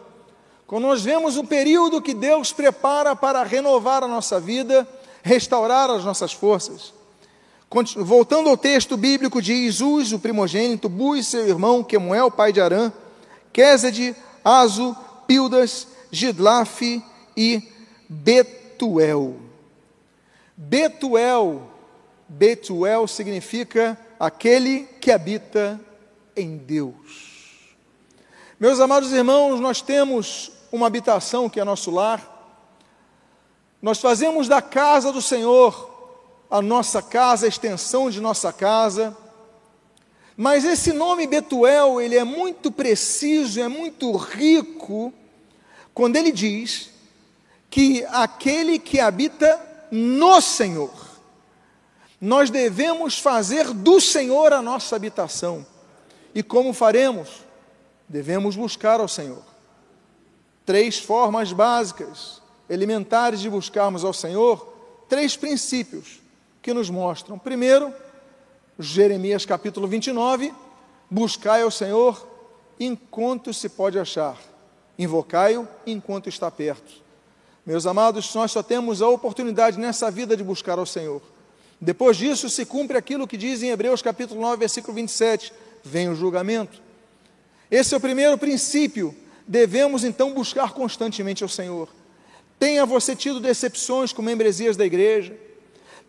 Quando 0.66 0.84
nós 0.84 1.02
vemos 1.02 1.36
o 1.36 1.44
período 1.44 2.02
que 2.02 2.14
Deus 2.14 2.52
prepara 2.52 3.14
para 3.14 3.44
renovar 3.44 4.02
a 4.02 4.08
nossa 4.08 4.40
vida, 4.40 4.88
restaurar 5.22 5.88
as 5.90 6.04
nossas 6.04 6.32
forças. 6.32 6.92
Voltando 7.96 8.48
ao 8.48 8.56
texto 8.56 8.96
bíblico 8.96 9.42
de 9.42 9.52
Isus, 9.52 10.12
o 10.12 10.18
primogênito, 10.18 10.88
Bus, 10.88 11.26
seu 11.26 11.46
irmão, 11.46 11.82
Quemuel, 11.82 12.30
pai 12.30 12.52
de 12.52 12.60
Arã, 12.60 12.92
Quesed, 13.52 14.16
Azu, 14.44 14.96
Pildas, 15.26 15.86
Gidlaf 16.10 16.80
e 17.36 17.62
Betuel. 18.08 19.36
Betuel, 20.56 21.73
Betuel 22.36 23.06
significa 23.06 23.96
aquele 24.18 24.88
que 25.00 25.12
habita 25.12 25.80
em 26.36 26.56
Deus. 26.56 27.76
Meus 28.58 28.80
amados 28.80 29.12
irmãos, 29.12 29.60
nós 29.60 29.80
temos 29.80 30.50
uma 30.72 30.88
habitação 30.88 31.48
que 31.48 31.60
é 31.60 31.64
nosso 31.64 31.92
lar. 31.92 32.32
Nós 33.80 34.00
fazemos 34.00 34.48
da 34.48 34.60
casa 34.60 35.12
do 35.12 35.22
Senhor 35.22 35.92
a 36.50 36.60
nossa 36.60 37.00
casa, 37.00 37.46
a 37.46 37.48
extensão 37.48 38.10
de 38.10 38.20
nossa 38.20 38.52
casa. 38.52 39.16
Mas 40.36 40.64
esse 40.64 40.92
nome 40.92 41.28
Betuel, 41.28 42.00
ele 42.00 42.16
é 42.16 42.24
muito 42.24 42.72
preciso, 42.72 43.60
é 43.60 43.68
muito 43.68 44.10
rico, 44.16 45.12
quando 45.92 46.16
ele 46.16 46.32
diz 46.32 46.90
que 47.70 48.04
aquele 48.06 48.80
que 48.80 48.98
habita 48.98 49.86
no 49.92 50.40
Senhor, 50.40 51.13
nós 52.20 52.50
devemos 52.50 53.18
fazer 53.18 53.72
do 53.72 54.00
Senhor 54.00 54.52
a 54.52 54.62
nossa 54.62 54.96
habitação. 54.96 55.66
E 56.34 56.42
como 56.42 56.72
faremos? 56.72 57.42
Devemos 58.08 58.56
buscar 58.56 59.00
ao 59.00 59.08
Senhor. 59.08 59.42
Três 60.64 60.98
formas 60.98 61.52
básicas, 61.52 62.40
elementares 62.68 63.40
de 63.40 63.50
buscarmos 63.50 64.04
ao 64.04 64.12
Senhor, 64.12 64.74
três 65.08 65.36
princípios 65.36 66.20
que 66.62 66.72
nos 66.72 66.88
mostram. 66.88 67.38
Primeiro, 67.38 67.92
Jeremias 68.78 69.44
capítulo 69.44 69.86
29, 69.86 70.52
buscai 71.10 71.62
ao 71.62 71.70
Senhor 71.70 72.26
enquanto 72.80 73.52
se 73.52 73.68
pode 73.68 73.98
achar, 73.98 74.38
invocai-o 74.98 75.68
enquanto 75.86 76.28
está 76.28 76.50
perto. 76.50 77.04
Meus 77.64 77.86
amados, 77.86 78.34
nós 78.34 78.50
só 78.50 78.62
temos 78.62 79.00
a 79.00 79.08
oportunidade 79.08 79.78
nessa 79.78 80.10
vida 80.10 80.36
de 80.36 80.42
buscar 80.42 80.78
ao 80.78 80.86
Senhor. 80.86 81.22
Depois 81.80 82.16
disso, 82.16 82.48
se 82.48 82.64
cumpre 82.64 82.96
aquilo 82.96 83.26
que 83.26 83.36
diz 83.36 83.62
em 83.62 83.70
Hebreus 83.70 84.00
capítulo 84.00 84.40
9, 84.40 84.56
versículo 84.56 84.94
27, 84.94 85.52
vem 85.82 86.08
o 86.08 86.14
julgamento. 86.14 86.80
Esse 87.70 87.94
é 87.94 87.96
o 87.96 88.00
primeiro 88.00 88.38
princípio. 88.38 89.14
Devemos 89.46 90.04
então 90.04 90.32
buscar 90.32 90.72
constantemente 90.72 91.42
ao 91.42 91.48
Senhor. 91.48 91.88
Tenha 92.58 92.86
você 92.86 93.14
tido 93.14 93.40
decepções 93.40 94.12
com 94.12 94.22
membresias 94.22 94.76
da 94.76 94.86
igreja, 94.86 95.36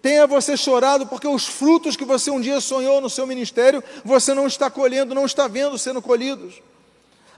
Tenha 0.05 0.27
você 0.27 0.55
chorado 0.55 1.07
porque 1.07 1.27
os 1.27 1.48
frutos 1.48 1.98
que 1.98 2.05
você 2.05 2.29
um 2.29 2.39
dia 2.39 2.62
sonhou 2.62 3.01
no 3.01 3.10
seu 3.10 3.25
ministério, 3.25 3.84
você 4.03 4.36
não 4.36 4.45
está 4.45 4.69
colhendo, 4.69 5.15
não 5.15 5.25
está 5.25 5.48
vendo 5.48 5.79
sendo 5.79 6.00
colhidos. 6.00 6.62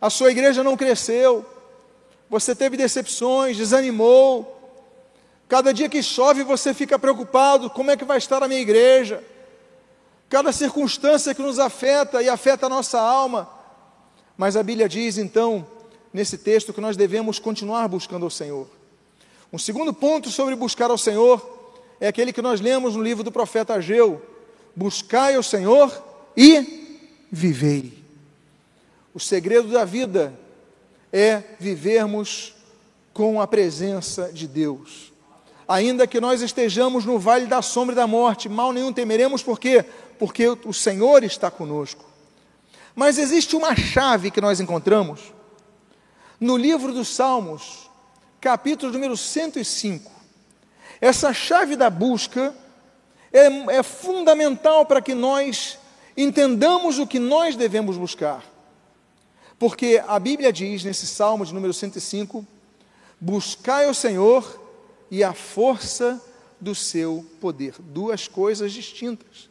A 0.02 0.10
sua 0.10 0.32
igreja 0.32 0.66
não 0.66 0.76
cresceu. 0.76 1.46
Você 2.30 2.54
teve 2.54 2.76
decepções, 2.76 3.56
desanimou. 3.56 4.57
Cada 5.48 5.74
dia 5.74 5.88
que 5.88 6.04
chove 6.04 6.44
você 6.44 6.74
fica 6.74 7.00
preocupado: 7.00 7.70
como 7.70 7.92
é 7.92 7.98
que 7.98 8.06
vai 8.06 8.18
estar 8.18 8.44
a 8.44 8.48
minha 8.48 8.60
igreja? 8.60 9.24
Cada 10.30 10.52
circunstância 10.52 11.34
que 11.34 11.42
nos 11.42 11.58
afeta 11.58 12.22
e 12.22 12.28
afeta 12.28 12.66
a 12.66 12.70
nossa 12.70 13.00
alma. 13.00 13.50
Mas 14.36 14.56
a 14.56 14.64
Bíblia 14.64 14.90
diz 14.90 15.18
então, 15.18 15.66
nesse 16.14 16.38
texto, 16.38 16.74
que 16.74 16.82
nós 16.82 16.98
devemos 16.98 17.40
continuar 17.40 17.88
buscando 17.88 18.24
ao 18.24 18.30
Senhor. 18.30 18.68
Um 19.52 19.58
segundo 19.58 19.94
ponto 19.94 20.30
sobre 20.30 20.56
buscar 20.56 20.92
ao 20.92 20.98
Senhor 20.98 21.58
é 22.00 22.08
aquele 22.08 22.34
que 22.34 22.42
nós 22.42 22.60
lemos 22.60 22.96
no 22.96 23.02
livro 23.02 23.24
do 23.24 23.32
profeta 23.32 23.76
Ageu: 23.76 24.22
Buscai 24.76 25.38
o 25.38 25.44
Senhor 25.44 25.92
e 26.36 27.00
vivei. 27.32 28.04
O 29.14 29.20
segredo 29.20 29.70
da 29.70 29.86
vida 29.86 30.38
é 31.12 31.42
vivermos 31.58 32.54
com 33.14 33.42
a 33.42 33.48
presença 33.48 34.32
de 34.32 34.46
Deus. 34.46 35.12
Ainda 35.68 36.08
que 36.08 36.22
nós 36.22 36.42
estejamos 36.42 37.06
no 37.06 37.20
vale 37.20 37.46
da 37.46 37.62
sombra 37.62 37.94
e 37.94 37.96
da 37.96 38.08
morte, 38.08 38.48
mal 38.48 38.72
nenhum 38.72 38.94
temeremos, 38.94 39.44
por 39.44 39.60
quê? 39.60 39.84
Porque 40.18 40.48
o 40.48 40.74
Senhor 40.74 41.24
está 41.24 41.52
conosco. 41.52 42.06
Mas 42.96 43.18
existe 43.18 43.56
uma 43.56 43.76
chave 43.76 44.32
que 44.32 44.42
nós 44.42 44.60
encontramos 44.60 45.34
no 46.40 46.56
livro 46.56 46.94
dos 46.94 47.10
Salmos, 47.10 47.90
capítulo 48.40 48.94
número 48.94 49.18
105. 49.18 50.12
Essa 51.02 51.34
chave 51.34 51.76
da 51.76 51.90
busca 51.90 52.56
é, 53.32 53.78
é 53.78 53.84
fundamental 53.84 54.86
para 54.86 55.02
que 55.02 55.14
nós 55.14 55.78
entendamos 56.16 56.98
o 56.98 57.06
que 57.06 57.20
nós 57.20 57.56
devemos 57.56 57.98
buscar. 57.98 58.44
Porque 59.60 60.02
a 60.08 60.18
Bíblia 60.18 60.54
diz, 60.54 60.84
nesse 60.84 61.06
Salmo 61.06 61.46
de 61.46 61.54
número 61.54 61.74
105, 61.74 62.46
Buscai 63.20 63.90
o 63.90 63.96
Senhor 63.96 64.67
e 65.10 65.24
a 65.24 65.34
força 65.34 66.22
do 66.60 66.74
seu 66.74 67.26
poder. 67.40 67.76
Duas 67.80 68.28
coisas 68.28 68.72
distintas. 68.72 69.50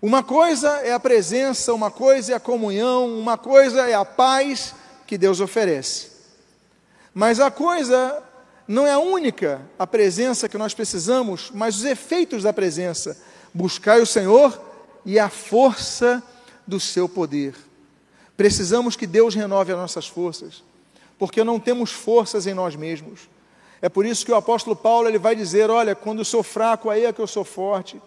Uma 0.00 0.22
coisa 0.22 0.68
é 0.80 0.92
a 0.92 1.00
presença, 1.00 1.72
uma 1.72 1.90
coisa 1.90 2.32
é 2.32 2.34
a 2.36 2.40
comunhão, 2.40 3.18
uma 3.18 3.38
coisa 3.38 3.88
é 3.88 3.94
a 3.94 4.04
paz 4.04 4.74
que 5.06 5.16
Deus 5.16 5.40
oferece. 5.40 6.10
Mas 7.12 7.40
a 7.40 7.50
coisa 7.50 8.22
não 8.66 8.86
é 8.86 8.92
a 8.92 8.98
única, 8.98 9.62
a 9.78 9.86
presença 9.86 10.48
que 10.48 10.58
nós 10.58 10.74
precisamos, 10.74 11.50
mas 11.54 11.76
os 11.76 11.84
efeitos 11.84 12.42
da 12.42 12.52
presença. 12.52 13.16
Buscai 13.52 14.00
o 14.00 14.06
Senhor 14.06 14.60
e 15.06 15.18
a 15.18 15.28
força 15.28 16.22
do 16.66 16.78
seu 16.80 17.08
poder. 17.08 17.54
Precisamos 18.36 18.96
que 18.96 19.06
Deus 19.06 19.34
renove 19.34 19.72
as 19.72 19.78
nossas 19.78 20.06
forças 20.06 20.62
porque 21.18 21.44
não 21.44 21.60
temos 21.60 21.92
forças 21.92 22.46
em 22.46 22.54
nós 22.54 22.76
mesmos. 22.76 23.28
É 23.84 23.88
por 23.90 24.06
isso 24.06 24.24
que 24.24 24.32
o 24.32 24.34
apóstolo 24.34 24.74
Paulo 24.74 25.06
ele 25.06 25.18
vai 25.18 25.36
dizer: 25.36 25.68
Olha, 25.68 25.94
quando 25.94 26.20
eu 26.20 26.24
sou 26.24 26.42
fraco, 26.42 26.88
aí 26.88 27.04
é 27.04 27.12
que 27.12 27.20
eu 27.20 27.26
sou 27.26 27.44
forte. 27.44 28.00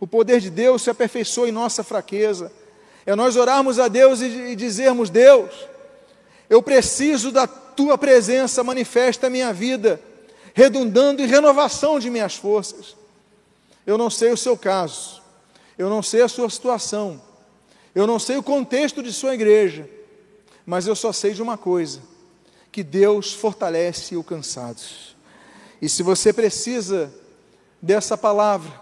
O 0.00 0.04
poder 0.04 0.40
de 0.40 0.50
Deus 0.50 0.82
se 0.82 0.90
aperfeiçoa 0.90 1.48
em 1.48 1.52
nossa 1.52 1.84
fraqueza. 1.84 2.50
É 3.06 3.14
nós 3.14 3.36
orarmos 3.36 3.78
a 3.78 3.86
Deus 3.86 4.20
e, 4.20 4.56
dizermos: 4.56 5.10
Deus, 5.10 5.54
eu 6.50 6.60
preciso 6.60 7.30
da 7.30 7.46
tua 7.46 7.96
presença, 7.96 8.64
manifesta 8.64 9.28
a 9.28 9.30
minha 9.30 9.52
vida, 9.52 10.02
redundando 10.54 11.22
em 11.22 11.26
renovação 11.26 12.00
de 12.00 12.10
minhas 12.10 12.34
forças. 12.34 12.96
Eu 13.86 13.96
não 13.96 14.10
sei 14.10 14.32
o 14.32 14.36
seu 14.36 14.56
caso, 14.56 15.22
eu 15.78 15.88
não 15.88 16.02
sei 16.02 16.22
a 16.22 16.28
sua 16.28 16.50
situação, 16.50 17.22
eu 17.94 18.08
não 18.08 18.18
sei 18.18 18.38
o 18.38 18.42
contexto 18.42 19.00
de 19.00 19.12
sua 19.12 19.34
igreja, 19.34 19.88
mas 20.66 20.88
eu 20.88 20.96
só 20.96 21.12
sei 21.12 21.32
de 21.32 21.40
uma 21.40 21.56
coisa: 21.56 22.00
que 22.72 22.82
Deus 22.82 23.32
fortalece 23.32 24.16
o 24.16 24.24
cansado. 24.24 25.11
E 25.82 25.88
se 25.88 26.04
você 26.04 26.32
precisa 26.32 27.12
dessa 27.82 28.16
palavra, 28.16 28.72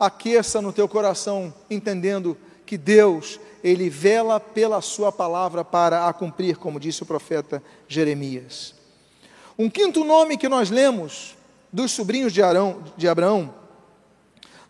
aqueça 0.00 0.62
no 0.62 0.72
teu 0.72 0.88
coração, 0.88 1.52
entendendo 1.68 2.38
que 2.64 2.78
Deus, 2.78 3.38
Ele 3.62 3.90
vela 3.90 4.40
pela 4.40 4.80
Sua 4.80 5.12
palavra 5.12 5.62
para 5.62 6.08
a 6.08 6.12
cumprir, 6.14 6.56
como 6.56 6.80
disse 6.80 7.02
o 7.02 7.06
profeta 7.06 7.62
Jeremias. 7.86 8.74
Um 9.58 9.68
quinto 9.68 10.04
nome 10.04 10.38
que 10.38 10.48
nós 10.48 10.70
lemos 10.70 11.36
dos 11.70 11.92
sobrinhos 11.92 12.32
de, 12.32 12.42
Arão, 12.42 12.82
de 12.96 13.06
Abraão, 13.06 13.54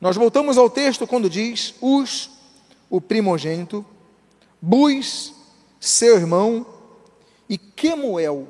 nós 0.00 0.16
voltamos 0.16 0.58
ao 0.58 0.68
texto 0.68 1.06
quando 1.06 1.30
diz: 1.30 1.74
Us, 1.80 2.28
o 2.90 3.00
primogênito, 3.00 3.86
Bus, 4.60 5.32
seu 5.78 6.16
irmão, 6.16 6.66
e 7.48 7.56
Quemuel, 7.56 8.48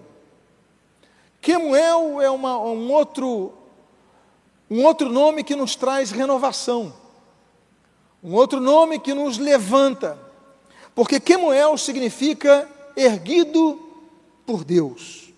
Quemuel 1.48 2.20
é 2.20 2.28
uma, 2.28 2.58
um, 2.58 2.92
outro, 2.92 3.54
um 4.70 4.84
outro 4.84 5.08
nome 5.08 5.42
que 5.42 5.56
nos 5.56 5.74
traz 5.74 6.10
renovação, 6.10 6.92
um 8.22 8.34
outro 8.34 8.60
nome 8.60 8.98
que 8.98 9.14
nos 9.14 9.38
levanta, 9.38 10.18
porque 10.94 11.18
Quemuel 11.18 11.78
significa 11.78 12.68
erguido 12.94 13.80
por 14.44 14.62
Deus. 14.62 15.32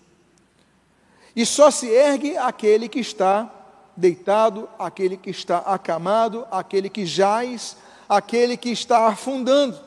E 1.33 1.45
só 1.45 1.71
se 1.71 1.87
ergue 1.87 2.35
aquele 2.35 2.89
que 2.89 2.99
está 2.99 3.49
deitado, 3.95 4.67
aquele 4.77 5.15
que 5.15 5.29
está 5.29 5.59
acamado, 5.59 6.45
aquele 6.51 6.89
que 6.89 7.05
jaz, 7.05 7.77
aquele 8.09 8.57
que 8.57 8.69
está 8.69 9.07
afundando. 9.07 9.79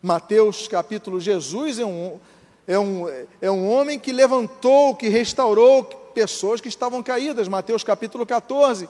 Mateus 0.00 0.68
capítulo, 0.68 1.20
Jesus 1.20 1.80
é 1.80 1.84
um, 1.84 2.20
é 2.66 2.78
um, 2.78 3.06
é 3.40 3.50
um 3.50 3.70
homem 3.70 3.98
que 3.98 4.12
levantou, 4.12 4.94
que 4.94 5.08
restaurou 5.08 5.84
pessoas 6.14 6.60
que 6.60 6.68
estavam 6.68 7.02
caídas. 7.02 7.48
Mateus 7.48 7.82
capítulo 7.82 8.24
14. 8.24 8.88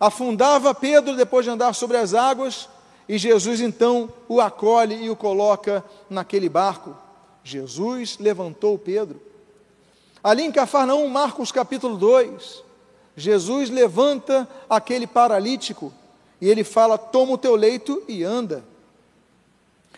Afundava 0.00 0.74
Pedro 0.74 1.16
depois 1.16 1.44
de 1.44 1.50
andar 1.50 1.74
sobre 1.74 1.96
as 1.96 2.12
águas, 2.12 2.68
e 3.08 3.16
Jesus 3.18 3.60
então 3.60 4.12
o 4.28 4.40
acolhe 4.40 5.04
e 5.04 5.10
o 5.10 5.16
coloca 5.16 5.84
naquele 6.10 6.48
barco. 6.48 6.96
Jesus 7.44 8.18
levantou 8.18 8.78
Pedro. 8.78 9.20
Ali 10.22 10.42
em 10.42 10.52
Cafarnaum, 10.52 11.08
Marcos 11.08 11.50
capítulo 11.50 11.96
2, 11.96 12.64
Jesus 13.16 13.70
levanta 13.70 14.48
aquele 14.68 15.06
paralítico 15.06 15.92
e 16.40 16.48
ele 16.48 16.64
fala: 16.64 16.96
Toma 16.96 17.32
o 17.32 17.38
teu 17.38 17.54
leito 17.54 18.02
e 18.08 18.24
anda. 18.24 18.64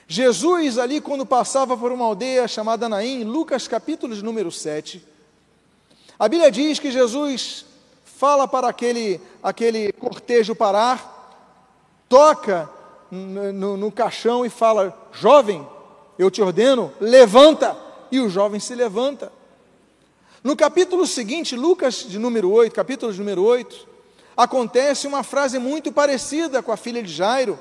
Jesus, 0.07 0.79
ali, 0.79 1.01
quando 1.01 1.25
passava 1.25 1.77
por 1.77 1.91
uma 1.91 2.05
aldeia 2.05 2.47
chamada 2.47 2.89
Naim, 2.89 3.25
Lucas 3.25 3.67
capítulo 3.67 4.15
de 4.15 4.23
número 4.23 4.53
7, 4.53 5.03
a 6.19 6.29
Bíblia 6.29 6.51
diz 6.51 6.79
que 6.79 6.91
Jesus 6.91 7.65
fala 8.05 8.47
para 8.47 8.69
aquele, 8.69 9.21
aquele 9.43 9.93
cortejo 9.93 10.55
parar, 10.55 11.15
toca 12.09 12.71
no, 13.11 13.53
no, 13.53 13.77
no 13.77 13.93
caixão 13.93 14.45
e 14.45 14.51
fala: 14.51 14.97
Jovem, 15.13 15.67
eu 16.19 16.31
te 16.31 16.43
ordeno, 16.43 16.93
levanta. 17.01 17.77
E 18.11 18.21
o 18.21 18.29
jovem 18.29 18.61
se 18.61 18.75
levanta. 18.75 19.33
No 20.43 20.55
capítulo 20.55 21.07
seguinte, 21.07 21.57
Lucas 21.57 22.05
de 22.07 22.19
número 22.19 22.51
8, 22.53 22.73
capítulo 22.73 23.13
de 23.13 23.19
número 23.19 23.43
8, 23.43 23.89
acontece 24.37 25.07
uma 25.07 25.23
frase 25.23 25.59
muito 25.59 25.91
parecida 25.91 26.63
com 26.63 26.71
a 26.71 26.77
filha 26.77 27.03
de 27.03 27.13
Jairo. 27.13 27.59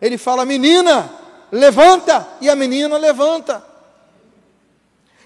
Ele 0.00 0.16
fala: 0.16 0.44
Menina, 0.44 1.10
levanta, 1.50 2.26
e 2.40 2.48
a 2.48 2.56
menina 2.56 2.96
levanta. 2.96 3.70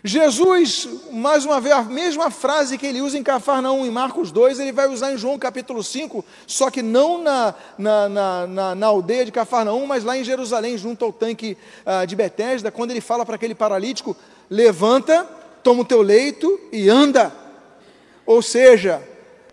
Jesus, 0.06 0.86
mais 1.10 1.46
uma 1.46 1.62
vez, 1.62 1.74
a 1.74 1.82
mesma 1.82 2.30
frase 2.30 2.76
que 2.76 2.86
ele 2.86 3.00
usa 3.00 3.16
em 3.16 3.22
Cafarnaum, 3.22 3.86
em 3.86 3.90
Marcos 3.90 4.30
2, 4.30 4.60
ele 4.60 4.70
vai 4.70 4.86
usar 4.86 5.12
em 5.12 5.16
João 5.16 5.38
capítulo 5.38 5.82
5, 5.82 6.22
só 6.46 6.70
que 6.70 6.82
não 6.82 7.22
na, 7.22 7.54
na, 7.78 8.08
na, 8.10 8.46
na, 8.46 8.74
na 8.74 8.86
aldeia 8.86 9.24
de 9.24 9.32
Cafarnaum, 9.32 9.86
mas 9.86 10.04
lá 10.04 10.14
em 10.14 10.22
Jerusalém, 10.22 10.76
junto 10.76 11.06
ao 11.06 11.12
tanque 11.12 11.56
uh, 11.86 12.06
de 12.06 12.14
Betesda, 12.14 12.70
quando 12.70 12.90
ele 12.90 13.00
fala 13.00 13.24
para 13.24 13.36
aquele 13.36 13.54
paralítico: 13.54 14.14
levanta, 14.50 15.26
toma 15.62 15.80
o 15.80 15.86
teu 15.86 16.02
leito 16.02 16.60
e 16.70 16.90
anda. 16.90 17.32
Ou 18.26 18.42
seja, 18.42 19.02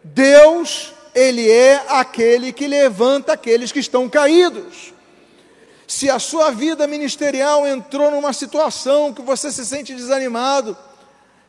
Deus, 0.04 0.94
Ele 1.16 1.50
é 1.50 1.82
aquele 1.88 2.52
que 2.52 2.68
levanta 2.68 3.34
aqueles 3.34 3.72
que 3.72 3.80
estão 3.80 4.10
caídos. 4.10 4.90
Se 5.91 6.10
a 6.10 6.19
sua 6.19 6.51
vida 6.51 6.88
ministerial 6.88 7.67
entrou 7.67 8.12
numa 8.12 8.32
situação 8.32 9.13
que 9.13 9.21
você 9.21 9.51
se 9.51 9.65
sente 9.65 9.93
desanimado, 9.93 10.77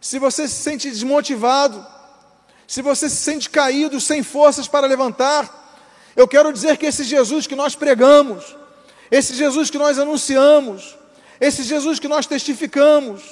se 0.01 0.19
você 0.19 0.49
se 0.49 0.57
sente 0.57 0.91
desmotivado, 0.91 1.87
se 2.67 2.83
você 2.83 3.09
se 3.09 3.15
sente 3.15 3.49
caído, 3.49 4.01
sem 4.01 4.21
forças 4.21 4.67
para 4.67 4.89
levantar, 4.89 5.79
eu 6.17 6.27
quero 6.27 6.53
dizer 6.53 6.77
que 6.77 6.87
esse 6.87 7.05
Jesus 7.05 7.47
que 7.47 7.55
nós 7.55 7.77
pregamos, 7.77 8.57
esse 9.13 9.33
Jesus 9.33 9.71
que 9.71 9.79
nós 9.79 9.97
anunciamos, 9.97 10.99
esse 11.41 11.63
Jesus 11.63 12.01
que 12.01 12.09
nós 12.09 12.27
testificamos, 12.27 13.23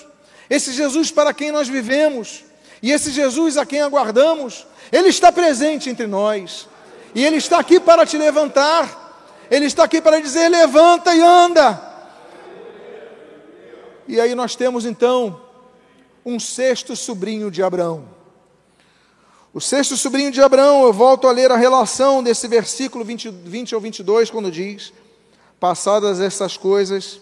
esse 0.48 0.72
Jesus 0.72 1.10
para 1.10 1.34
quem 1.34 1.50
nós 1.50 1.66
vivemos, 1.66 2.44
e 2.80 2.92
esse 2.92 3.10
Jesus 3.10 3.56
a 3.56 3.66
quem 3.66 3.80
aguardamos, 3.80 4.64
Ele 4.92 5.08
está 5.08 5.32
presente 5.32 5.90
entre 5.90 6.06
nós, 6.06 6.68
e 7.16 7.26
Ele 7.26 7.38
está 7.38 7.58
aqui 7.58 7.80
para 7.80 8.06
te 8.06 8.16
levantar, 8.16 8.99
ele 9.50 9.66
está 9.66 9.84
aqui 9.84 10.00
para 10.00 10.20
dizer: 10.20 10.48
levanta 10.48 11.14
e 11.14 11.20
anda. 11.20 11.90
E 14.06 14.20
aí 14.20 14.34
nós 14.34 14.56
temos 14.56 14.84
então 14.86 15.40
um 16.24 16.38
sexto 16.38 16.94
sobrinho 16.94 17.50
de 17.50 17.62
Abraão. 17.62 18.04
O 19.52 19.60
sexto 19.60 19.96
sobrinho 19.96 20.30
de 20.30 20.40
Abraão, 20.40 20.84
eu 20.84 20.92
volto 20.92 21.26
a 21.26 21.32
ler 21.32 21.50
a 21.50 21.56
relação 21.56 22.22
desse 22.22 22.46
versículo 22.46 23.04
20, 23.04 23.30
20 23.30 23.74
ao 23.74 23.80
22, 23.80 24.30
quando 24.30 24.50
diz: 24.50 24.92
Passadas 25.58 26.20
essas 26.20 26.56
coisas, 26.56 27.20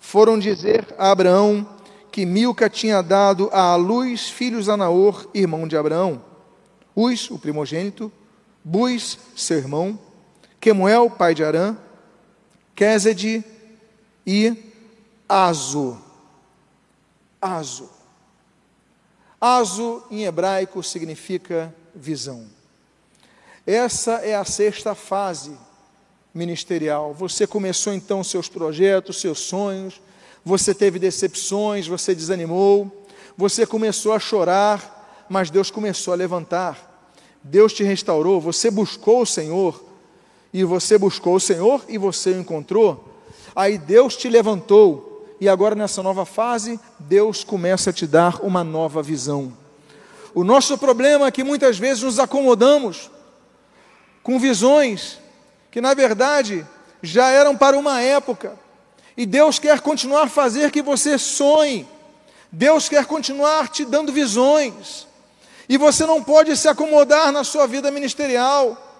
foram 0.00 0.38
dizer 0.38 0.86
a 0.98 1.10
Abraão 1.10 1.66
que 2.10 2.26
Milca 2.26 2.68
tinha 2.68 3.02
dado 3.02 3.48
à 3.52 3.74
luz 3.76 4.28
filhos 4.28 4.68
a 4.68 4.76
Naor, 4.76 5.26
irmão 5.34 5.68
de 5.68 5.76
Abraão. 5.76 6.22
Uz, 6.94 7.30
o 7.30 7.38
primogênito, 7.38 8.12
Bus, 8.64 9.18
seu 9.34 9.58
irmão, 9.58 9.98
Quemuel, 10.62 11.10
pai 11.10 11.34
de 11.34 11.42
Arã, 11.42 11.76
Quezede 12.72 13.44
e 14.24 14.56
Azo. 15.28 16.00
Azo. 17.40 17.90
Azo 19.40 20.04
em 20.08 20.22
hebraico 20.22 20.80
significa 20.80 21.74
visão. 21.92 22.46
Essa 23.66 24.24
é 24.24 24.36
a 24.36 24.44
sexta 24.44 24.94
fase 24.94 25.58
ministerial. 26.32 27.12
Você 27.12 27.44
começou 27.44 27.92
então 27.92 28.22
seus 28.22 28.48
projetos, 28.48 29.20
seus 29.20 29.40
sonhos, 29.40 30.00
você 30.44 30.72
teve 30.72 31.00
decepções, 31.00 31.88
você 31.88 32.14
desanimou, 32.14 33.04
você 33.36 33.66
começou 33.66 34.12
a 34.12 34.20
chorar, 34.20 35.26
mas 35.28 35.50
Deus 35.50 35.72
começou 35.72 36.14
a 36.14 36.16
levantar. 36.16 37.10
Deus 37.42 37.72
te 37.72 37.82
restaurou, 37.82 38.40
você 38.40 38.70
buscou 38.70 39.22
o 39.22 39.26
Senhor, 39.26 39.90
e 40.52 40.64
você 40.64 40.98
buscou 40.98 41.36
o 41.36 41.40
Senhor 41.40 41.82
e 41.88 41.96
você 41.96 42.30
o 42.30 42.40
encontrou. 42.40 43.08
Aí 43.54 43.78
Deus 43.78 44.16
te 44.16 44.28
levantou, 44.28 45.26
e 45.40 45.48
agora 45.48 45.74
nessa 45.74 46.02
nova 46.02 46.24
fase, 46.24 46.78
Deus 46.98 47.42
começa 47.42 47.90
a 47.90 47.92
te 47.92 48.06
dar 48.06 48.44
uma 48.44 48.62
nova 48.62 49.02
visão. 49.02 49.52
O 50.34 50.44
nosso 50.44 50.78
problema 50.78 51.26
é 51.26 51.30
que 51.30 51.44
muitas 51.44 51.78
vezes 51.78 52.02
nos 52.02 52.18
acomodamos 52.18 53.10
com 54.22 54.38
visões 54.38 55.18
que, 55.70 55.80
na 55.80 55.94
verdade, 55.94 56.66
já 57.02 57.28
eram 57.28 57.56
para 57.56 57.76
uma 57.76 58.00
época, 58.00 58.58
e 59.16 59.26
Deus 59.26 59.58
quer 59.58 59.80
continuar 59.80 60.24
a 60.24 60.28
fazer 60.28 60.70
que 60.70 60.80
você 60.80 61.18
sonhe, 61.18 61.86
Deus 62.50 62.88
quer 62.88 63.04
continuar 63.06 63.68
te 63.68 63.84
dando 63.84 64.12
visões, 64.12 65.06
e 65.68 65.76
você 65.76 66.06
não 66.06 66.22
pode 66.22 66.56
se 66.56 66.68
acomodar 66.68 67.32
na 67.32 67.44
sua 67.44 67.66
vida 67.66 67.90
ministerial, 67.90 68.91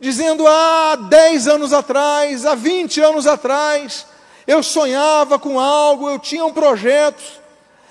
dizendo: 0.00 0.46
há 0.46 0.92
ah, 0.92 0.96
10 0.96 1.48
anos 1.48 1.72
atrás, 1.72 2.44
há 2.44 2.54
20 2.54 3.00
anos 3.00 3.26
atrás, 3.26 4.06
eu 4.46 4.62
sonhava 4.62 5.38
com 5.38 5.58
algo, 5.58 6.08
eu 6.08 6.18
tinha 6.18 6.44
um 6.44 6.52
projeto, 6.52 7.22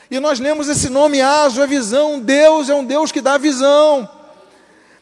e 0.10 0.20
nós 0.20 0.40
lemos 0.40 0.70
esse 0.70 0.90
nome, 0.90 1.22
Aso, 1.22 1.62
é 1.62 1.68
visão. 1.68 2.20
Deus 2.20 2.70
é 2.70 2.76
um 2.76 2.86
Deus 2.86 3.12
que 3.12 3.22
dá 3.22 3.38
visão, 3.38 4.10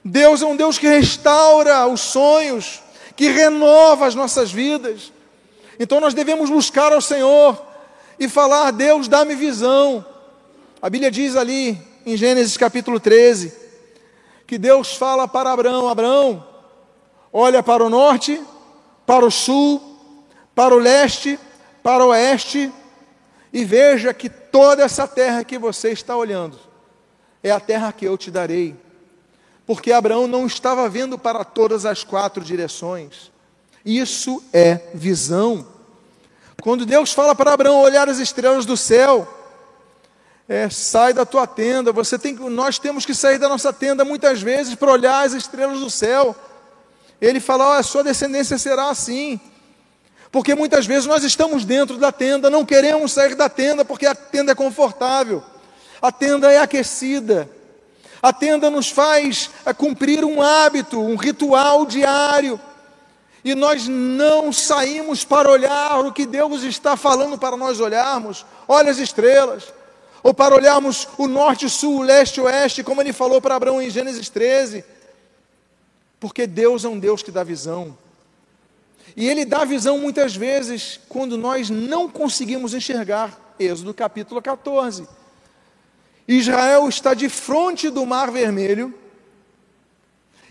Deus 0.03 0.41
é 0.41 0.45
um 0.45 0.55
Deus 0.55 0.77
que 0.77 0.87
restaura 0.87 1.85
os 1.87 2.01
sonhos, 2.01 2.81
que 3.15 3.29
renova 3.29 4.07
as 4.07 4.15
nossas 4.15 4.51
vidas. 4.51 5.11
Então 5.79 5.99
nós 5.99 6.13
devemos 6.13 6.49
buscar 6.49 6.91
ao 6.93 7.01
Senhor 7.01 7.61
e 8.19 8.27
falar: 8.27 8.71
Deus, 8.71 9.07
dá-me 9.07 9.35
visão. 9.35 10.05
A 10.81 10.89
Bíblia 10.89 11.11
diz 11.11 11.35
ali 11.35 11.77
em 12.05 12.17
Gênesis 12.17 12.57
capítulo 12.57 12.99
13 12.99 13.53
que 14.45 14.57
Deus 14.57 14.95
fala 14.95 15.27
para 15.27 15.51
Abraão: 15.51 15.87
Abraão, 15.87 16.45
olha 17.33 17.63
para 17.63 17.83
o 17.83 17.89
norte, 17.89 18.39
para 19.05 19.25
o 19.25 19.31
sul, 19.31 19.81
para 20.53 20.73
o 20.73 20.77
leste, 20.77 21.39
para 21.81 22.05
o 22.05 22.09
oeste, 22.09 22.71
e 23.51 23.65
veja 23.65 24.13
que 24.13 24.29
toda 24.29 24.83
essa 24.83 25.07
terra 25.07 25.43
que 25.43 25.57
você 25.57 25.89
está 25.89 26.15
olhando 26.15 26.59
é 27.43 27.51
a 27.51 27.59
terra 27.59 27.91
que 27.91 28.05
eu 28.05 28.17
te 28.17 28.31
darei. 28.31 28.75
Porque 29.65 29.91
Abraão 29.91 30.27
não 30.27 30.45
estava 30.45 30.87
vendo 30.87 31.17
para 31.17 31.43
todas 31.43 31.85
as 31.85 32.03
quatro 32.03 32.43
direções. 32.43 33.31
Isso 33.85 34.43
é 34.53 34.79
visão. 34.93 35.67
Quando 36.61 36.85
Deus 36.85 37.11
fala 37.11 37.35
para 37.35 37.53
Abraão 37.53 37.81
olhar 37.81 38.07
as 38.07 38.19
estrelas 38.19 38.65
do 38.65 38.77
céu, 38.77 39.27
é, 40.47 40.69
sai 40.69 41.13
da 41.13 41.25
tua 41.25 41.45
tenda. 41.45 41.91
Você 41.91 42.17
tem, 42.17 42.33
nós 42.33 42.79
temos 42.79 43.05
que 43.05 43.13
sair 43.13 43.37
da 43.37 43.49
nossa 43.49 43.73
tenda 43.73 44.05
muitas 44.05 44.41
vezes 44.41 44.75
para 44.75 44.91
olhar 44.91 45.25
as 45.25 45.33
estrelas 45.33 45.79
do 45.79 45.89
céu. 45.89 46.35
Ele 47.23 47.39
fala: 47.39 47.69
oh, 47.69 47.73
a 47.73 47.83
sua 47.83 48.03
descendência 48.03 48.57
será 48.57 48.89
assim. 48.89 49.39
Porque 50.29 50.53
muitas 50.55 50.85
vezes 50.85 51.05
nós 51.05 51.23
estamos 51.23 51.63
dentro 51.63 51.97
da 51.97 52.11
tenda, 52.11 52.49
não 52.49 52.65
queremos 52.65 53.13
sair 53.13 53.35
da 53.35 53.47
tenda 53.47 53.85
porque 53.85 54.05
a 54.05 54.15
tenda 54.15 54.51
é 54.51 54.55
confortável, 54.55 55.43
a 56.01 56.11
tenda 56.11 56.51
é 56.51 56.57
aquecida, 56.57 57.49
a 58.21 58.33
tenda 58.33 58.69
nos 58.69 58.89
faz 58.89 59.49
é, 59.65 59.71
cumprir 59.73 60.25
um 60.25 60.41
hábito, 60.41 60.99
um 60.99 61.15
ritual 61.15 61.85
diário, 61.85 62.59
e 63.45 63.53
nós 63.53 63.87
não 63.87 64.51
saímos 64.51 65.23
para 65.23 65.49
olhar 65.49 65.99
o 65.99 66.11
que 66.11 66.25
Deus 66.25 66.63
está 66.63 66.97
falando 66.97 67.37
para 67.37 67.55
nós 67.55 67.79
olharmos. 67.79 68.45
Olha 68.67 68.89
as 68.89 68.97
estrelas, 68.97 69.71
ou 70.23 70.33
para 70.33 70.55
olharmos 70.55 71.07
o 71.17 71.27
norte, 71.27 71.69
sul, 71.69 72.01
leste, 72.01 72.41
oeste, 72.41 72.83
como 72.83 73.01
ele 73.01 73.13
falou 73.13 73.39
para 73.39 73.55
Abraão 73.55 73.81
em 73.81 73.89
Gênesis 73.89 74.29
13. 74.29 74.83
Porque 76.23 76.47
Deus 76.47 76.85
é 76.85 76.87
um 76.87 76.97
Deus 76.97 77.21
que 77.21 77.31
dá 77.31 77.43
visão. 77.43 77.97
E 79.13 79.27
Ele 79.27 79.43
dá 79.43 79.65
visão 79.65 79.97
muitas 79.97 80.33
vezes 80.33 80.97
quando 81.09 81.37
nós 81.37 81.69
não 81.69 82.09
conseguimos 82.09 82.73
enxergar. 82.73 83.37
Êxodo 83.59 83.93
capítulo 83.93 84.41
14. 84.41 85.05
Israel 86.25 86.87
está 86.87 87.13
de 87.13 87.27
frente 87.27 87.89
do 87.89 88.05
Mar 88.05 88.31
Vermelho 88.31 88.93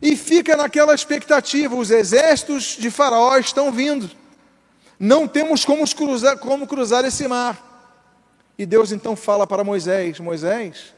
e 0.02 0.14
fica 0.14 0.58
naquela 0.58 0.94
expectativa: 0.94 1.74
os 1.74 1.90
exércitos 1.90 2.76
de 2.78 2.90
Faraó 2.90 3.38
estão 3.38 3.72
vindo, 3.72 4.10
não 5.00 5.26
temos 5.26 5.64
como 5.64 5.88
cruzar, 5.88 6.36
como 6.36 6.66
cruzar 6.66 7.02
esse 7.06 7.26
mar. 7.26 7.96
E 8.58 8.66
Deus 8.66 8.92
então 8.92 9.16
fala 9.16 9.46
para 9.46 9.64
Moisés: 9.64 10.20
Moisés, 10.20 10.92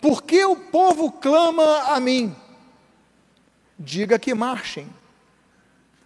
por 0.00 0.24
que 0.24 0.44
o 0.44 0.56
povo 0.56 1.12
clama 1.12 1.94
a 1.94 2.00
mim? 2.00 2.34
Diga 3.78 4.18
que 4.18 4.34
marchem. 4.34 4.88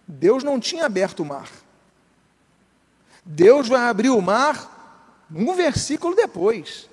Deus 0.07 0.43
não 0.43 0.59
tinha 0.59 0.85
aberto 0.85 1.21
o 1.21 1.25
mar. 1.25 1.49
Deus 3.25 3.67
vai 3.67 3.81
abrir 3.81 4.09
o 4.09 4.21
mar 4.21 5.25
um 5.33 5.53
versículo 5.55 6.15
depois. 6.15 6.89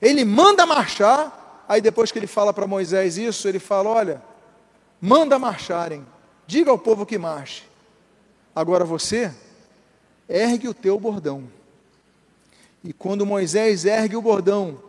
Ele 0.00 0.24
manda 0.24 0.66
marchar, 0.66 1.64
aí 1.68 1.80
depois 1.80 2.10
que 2.10 2.18
ele 2.18 2.26
fala 2.26 2.52
para 2.52 2.66
Moisés 2.66 3.16
isso, 3.16 3.46
ele 3.46 3.58
fala: 3.58 3.90
Olha, 3.90 4.22
manda 5.00 5.38
marcharem, 5.38 6.04
diga 6.46 6.70
ao 6.70 6.78
povo 6.78 7.06
que 7.06 7.18
marche. 7.18 7.64
Agora 8.54 8.84
você, 8.84 9.32
ergue 10.28 10.68
o 10.68 10.74
teu 10.74 10.98
bordão. 10.98 11.44
E 12.82 12.92
quando 12.92 13.24
Moisés 13.24 13.84
ergue 13.84 14.16
o 14.16 14.22
bordão, 14.22 14.80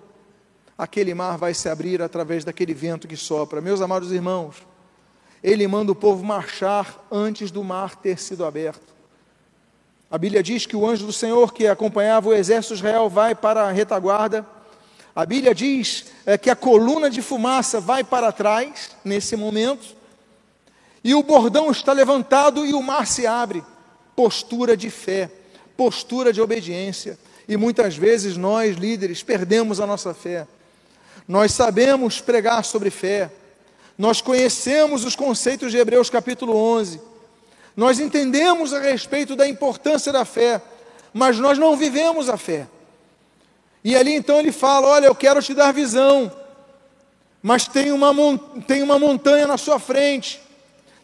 aquele 0.78 1.14
mar 1.14 1.38
vai 1.38 1.54
se 1.54 1.70
abrir 1.70 2.02
através 2.02 2.44
daquele 2.44 2.74
vento 2.74 3.08
que 3.08 3.16
sopra. 3.16 3.62
Meus 3.62 3.82
amados 3.82 4.12
irmãos, 4.12 4.58
ele 5.46 5.68
manda 5.68 5.92
o 5.92 5.96
povo 5.96 6.26
marchar 6.26 7.06
antes 7.12 7.52
do 7.52 7.64
mar 7.64 7.96
ter 7.96 8.20
sido 8.20 8.44
aberto. 8.44 8.96
A 10.10 10.18
Bíblia 10.18 10.42
diz 10.42 10.66
que 10.66 10.76
o 10.76 10.88
anjo 10.88 11.06
do 11.06 11.14
Senhor 11.14 11.54
que 11.54 11.68
acompanhava 11.68 12.30
o 12.30 12.34
exército 12.34 12.74
de 12.74 12.80
Israel 12.80 13.08
vai 13.08 13.36
para 13.36 13.62
a 13.62 13.72
retaguarda. 13.72 14.44
A 15.16 15.24
Bíblia 15.24 15.54
diz 15.54 16.06
é, 16.26 16.36
que 16.36 16.50
a 16.50 16.56
coluna 16.56 17.12
de 17.12 17.22
fumaça 17.22 17.80
vai 17.80 18.04
para 18.04 18.32
trás 18.32 18.90
nesse 19.06 19.36
momento. 19.36 19.96
E 21.04 21.14
o 21.14 21.22
bordão 21.22 21.70
está 21.70 21.94
levantado 21.94 22.66
e 22.66 22.74
o 22.74 22.82
mar 22.82 23.06
se 23.06 23.28
abre. 23.28 23.64
Postura 24.16 24.76
de 24.76 24.90
fé, 24.90 25.30
postura 25.78 26.34
de 26.34 26.42
obediência. 26.42 27.20
E 27.48 27.56
muitas 27.56 27.96
vezes 27.96 28.36
nós, 28.36 28.78
líderes, 28.78 29.22
perdemos 29.22 29.80
a 29.80 29.86
nossa 29.86 30.12
fé. 30.12 30.48
Nós 31.28 31.52
sabemos 31.52 32.20
pregar 32.20 32.66
sobre 32.66 32.90
fé, 32.90 33.30
nós 33.98 34.22
conhecemos 34.22 35.06
os 35.06 35.16
conceitos 35.16 35.72
de 35.72 35.78
Hebreus 35.78 36.10
capítulo 36.10 36.56
11. 36.56 37.00
Nós 37.76 38.00
entendemos 38.00 38.74
a 38.74 38.80
respeito 38.80 39.36
da 39.36 39.48
importância 39.48 40.12
da 40.12 40.26
fé, 40.26 40.62
mas 41.14 41.40
nós 41.40 41.58
não 41.58 41.78
vivemos 41.78 42.30
a 42.30 42.38
fé. 42.38 42.68
E 43.84 43.96
ali 43.96 44.14
então 44.14 44.40
ele 44.40 44.52
fala: 44.52 44.88
Olha, 44.88 45.06
eu 45.06 45.16
quero 45.16 45.42
te 45.42 45.54
dar 45.54 45.72
visão, 45.72 46.32
mas 47.42 47.68
tem 47.68 47.92
uma, 47.92 48.12
tem 48.68 48.84
uma 48.84 49.00
montanha 49.00 49.48
na 49.48 49.58
sua 49.58 49.80
frente, 49.80 50.42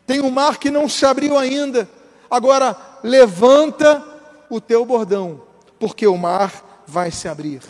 tem 0.06 0.22
um 0.22 0.32
mar 0.32 0.58
que 0.58 0.70
não 0.70 0.90
se 0.90 1.06
abriu 1.06 1.38
ainda. 1.38 1.90
Agora, 2.30 2.76
levanta 3.04 4.04
o 4.50 4.60
teu 4.60 4.86
bordão, 4.86 5.42
porque 5.80 6.08
o 6.08 6.18
mar 6.18 6.84
vai 6.86 7.12
se 7.12 7.28
abrir. 7.28 7.62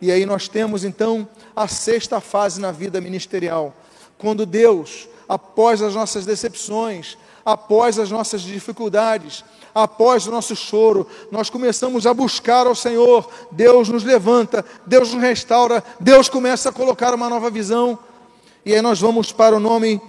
E 0.00 0.12
aí 0.12 0.26
nós 0.26 0.46
temos 0.46 0.84
então 0.84 1.28
a 1.56 1.66
sexta 1.66 2.20
fase 2.20 2.60
na 2.60 2.70
vida 2.70 3.00
ministerial 3.00 3.74
quando 4.18 4.44
Deus, 4.44 5.08
após 5.28 5.80
as 5.80 5.94
nossas 5.94 6.26
decepções, 6.26 7.16
após 7.44 7.98
as 7.98 8.10
nossas 8.10 8.42
dificuldades, 8.42 9.44
após 9.74 10.26
o 10.26 10.30
nosso 10.30 10.54
choro, 10.56 11.06
nós 11.30 11.48
começamos 11.48 12.06
a 12.06 12.12
buscar 12.12 12.66
ao 12.66 12.74
Senhor, 12.74 13.30
Deus 13.50 13.88
nos 13.88 14.04
levanta, 14.04 14.64
Deus 14.84 15.14
nos 15.14 15.22
restaura, 15.22 15.82
Deus 16.00 16.28
começa 16.28 16.68
a 16.68 16.72
colocar 16.72 17.14
uma 17.14 17.30
nova 17.30 17.48
visão, 17.48 17.98
e 18.64 18.74
aí 18.74 18.82
nós 18.82 19.00
vamos 19.00 19.32
para 19.32 19.56
o 19.56 19.60
nome 19.60 20.00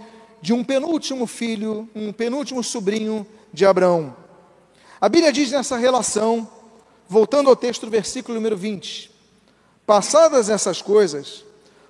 de 0.42 0.54
um 0.54 0.64
penúltimo 0.64 1.28
filho, 1.28 1.88
um 1.96 2.12
penúltimo 2.12 2.64
sobrinho 2.64 3.26
de 3.54 3.66
Abraão. 3.66 4.16
A 5.00 5.08
Bíblia 5.08 5.32
diz 5.32 5.52
nessa 5.52 5.78
relação, 5.78 6.50
voltando 7.08 7.50
ao 7.50 7.56
texto 7.56 7.86
do 7.86 7.92
versículo 7.92 8.36
número 8.36 8.58
20: 8.58 9.12
Passadas 9.86 10.50
essas 10.50 10.82
coisas, 10.82 11.46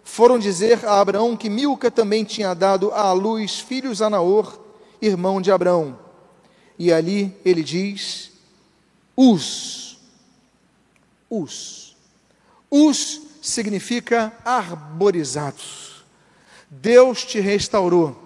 foram 0.10 0.40
dizer 0.40 0.86
a 0.86 1.00
Abraão 1.00 1.38
que 1.38 1.50
Milca 1.50 1.90
também 1.92 2.24
tinha 2.24 2.54
dado 2.54 2.92
à 2.92 3.12
luz 3.14 3.60
filhos 3.60 4.02
a 4.02 4.10
Naor, 4.10 4.60
irmão 5.02 5.40
de 5.40 5.52
Abraão. 5.52 5.98
E 6.78 6.92
ali 6.92 7.34
ele 7.46 7.64
diz: 7.64 8.32
Us. 9.16 9.98
Us. 11.30 11.96
Us 12.72 13.22
significa 13.42 14.34
arborizados. 14.44 16.04
Deus 16.70 17.24
te 17.24 17.40
restaurou. 17.40 18.18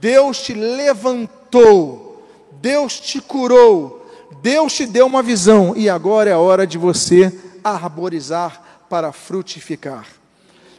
Deus 0.00 0.42
te 0.42 0.52
levantou. 0.52 2.28
Deus 2.60 3.00
te 3.00 3.20
curou. 3.20 4.06
Deus 4.42 4.74
te 4.74 4.86
deu 4.86 5.06
uma 5.06 5.22
visão 5.22 5.74
e 5.74 5.88
agora 5.88 6.30
é 6.30 6.34
a 6.34 6.38
hora 6.38 6.66
de 6.66 6.76
você 6.76 7.32
arborizar 7.64 8.84
para 8.88 9.10
frutificar. 9.10 10.17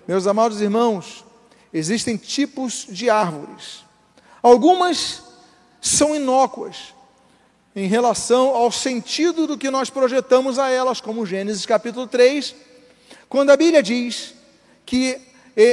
Meus 0.10 0.26
amados 0.26 0.60
irmãos, 0.60 1.24
existem 1.72 2.17
tipos 2.17 2.88
de 2.89 3.12
árvores. 3.12 3.86
Algumas 4.41 5.22
são 5.80 6.15
inócuas 6.15 6.95
em 7.76 7.86
relação 7.86 8.56
ao 8.56 8.72
sentido 8.72 9.45
do 9.45 9.56
que 9.56 9.69
nós 9.69 9.91
projetamos 9.91 10.58
a 10.58 10.67
elas, 10.67 11.00
como 11.00 11.28
Gênesis 11.28 11.63
capítulo 11.63 12.08
3, 12.08 12.56
quando 13.30 13.52
a 13.52 13.56
Bíblia 13.56 13.84
diz 13.84 14.34
que 14.84 15.22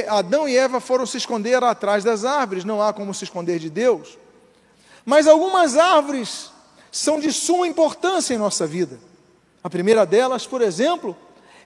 Adão 0.07 0.47
e 0.47 0.55
Eva 0.55 0.79
foram 0.79 1.07
se 1.07 1.17
esconder 1.17 1.63
atrás 1.63 2.03
das 2.03 2.23
árvores, 2.23 2.63
não 2.63 2.79
há 2.79 2.93
como 2.93 3.15
se 3.15 3.23
esconder 3.23 3.57
de 3.57 3.71
Deus. 3.71 4.19
Mas 5.03 5.25
algumas 5.25 5.75
árvores 5.75 6.51
são 6.91 7.19
de 7.19 7.33
suma 7.33 7.67
importância 7.67 8.35
em 8.35 8.37
nossa 8.37 8.67
vida. 8.67 8.99
A 9.63 9.69
primeira 9.71 10.05
delas, 10.05 10.45
por 10.45 10.61
exemplo, 10.61 11.17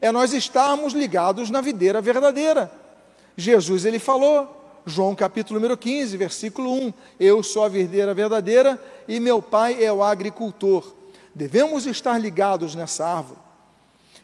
é 0.02 0.12
nós 0.12 0.34
estarmos 0.34 0.94
ligados 0.94 1.52
na 1.52 1.62
videira 1.62 2.02
verdadeira. 2.02 2.72
Jesus 3.38 3.86
ele 3.86 4.00
falou, 4.00 4.82
João 4.86 5.14
capítulo 5.14 5.60
número 5.60 5.78
15, 5.78 6.18
versículo 6.18 6.74
1: 6.74 6.94
Eu 7.20 7.44
sou 7.44 7.64
a 7.64 7.70
videira 7.70 8.14
verdadeira 8.14 8.82
e 9.08 9.20
meu 9.20 9.42
pai 9.42 9.82
é 9.82 9.94
o 9.94 10.04
agricultor. 10.04 10.92
Devemos 11.34 11.86
estar 11.86 12.18
ligados 12.18 12.74
nessa 12.74 13.06
árvore. 13.06 13.40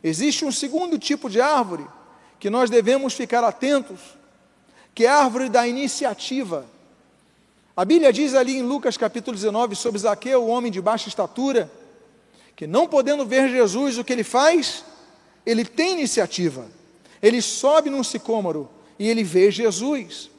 Existe 0.03 0.43
um 0.43 0.51
segundo 0.51 0.97
tipo 0.97 1.29
de 1.29 1.39
árvore 1.39 1.85
que 2.39 2.49
nós 2.49 2.69
devemos 2.69 3.13
ficar 3.13 3.43
atentos, 3.43 3.99
que 4.93 5.05
é 5.05 5.09
a 5.09 5.23
árvore 5.23 5.47
da 5.47 5.67
iniciativa. 5.67 6.65
A 7.75 7.85
Bíblia 7.85 8.11
diz 8.11 8.33
ali 8.33 8.57
em 8.57 8.63
Lucas 8.63 8.97
capítulo 8.97 9.35
19 9.35 9.75
sobre 9.75 9.99
Zaqueu, 9.99 10.43
o 10.43 10.47
homem 10.47 10.71
de 10.71 10.81
baixa 10.81 11.07
estatura, 11.07 11.71
que 12.55 12.65
não 12.65 12.87
podendo 12.87 13.25
ver 13.25 13.49
Jesus, 13.49 13.99
o 13.99 14.03
que 14.03 14.13
ele 14.13 14.23
faz? 14.23 14.83
Ele 15.47 15.63
tem 15.63 15.93
iniciativa. 15.93 16.65
Ele 17.23 17.41
sobe 17.41 17.89
num 17.89 18.03
sicômoro 18.03 18.69
e 18.99 19.07
ele 19.07 19.23
vê 19.23 19.49
Jesus. 19.49 20.29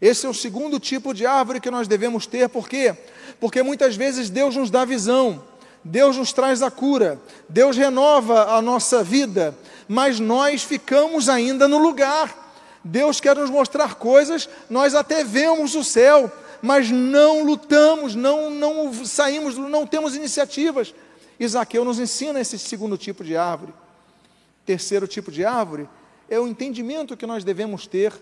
Esse 0.00 0.24
é 0.24 0.28
o 0.28 0.32
segundo 0.32 0.80
tipo 0.80 1.12
de 1.12 1.26
árvore 1.26 1.60
que 1.60 1.70
nós 1.70 1.86
devemos 1.86 2.26
ter, 2.26 2.48
por 2.48 2.66
quê? 2.66 2.96
Porque 3.38 3.62
muitas 3.62 3.94
vezes 3.94 4.30
Deus 4.30 4.56
nos 4.56 4.70
dá 4.70 4.86
visão, 4.86 5.44
Deus 5.84 6.16
nos 6.16 6.32
traz 6.32 6.62
a 6.62 6.70
cura, 6.70 7.20
Deus 7.46 7.76
renova 7.76 8.54
a 8.54 8.62
nossa 8.62 9.04
vida, 9.04 9.54
mas 9.86 10.18
nós 10.18 10.62
ficamos 10.62 11.28
ainda 11.28 11.68
no 11.68 11.76
lugar. 11.76 12.42
Deus 12.82 13.20
quer 13.20 13.36
nos 13.36 13.50
mostrar 13.50 13.96
coisas, 13.96 14.48
nós 14.68 14.94
até 14.94 15.24
vemos 15.24 15.74
o 15.74 15.84
céu, 15.84 16.32
mas 16.62 16.90
não 16.90 17.44
lutamos, 17.44 18.14
não, 18.14 18.48
não 18.48 19.04
saímos, 19.04 19.58
não 19.58 19.86
temos 19.86 20.16
iniciativas. 20.16 20.94
Isaqueu 21.38 21.84
nos 21.84 21.98
ensina 21.98 22.40
esse 22.40 22.58
segundo 22.58 22.96
tipo 22.96 23.22
de 23.22 23.36
árvore. 23.36 23.74
Terceiro 24.64 25.06
tipo 25.06 25.30
de 25.30 25.44
árvore 25.44 25.88
é 26.28 26.38
o 26.40 26.46
entendimento 26.46 27.16
que 27.16 27.26
nós 27.26 27.44
devemos 27.44 27.86
ter 27.86 28.12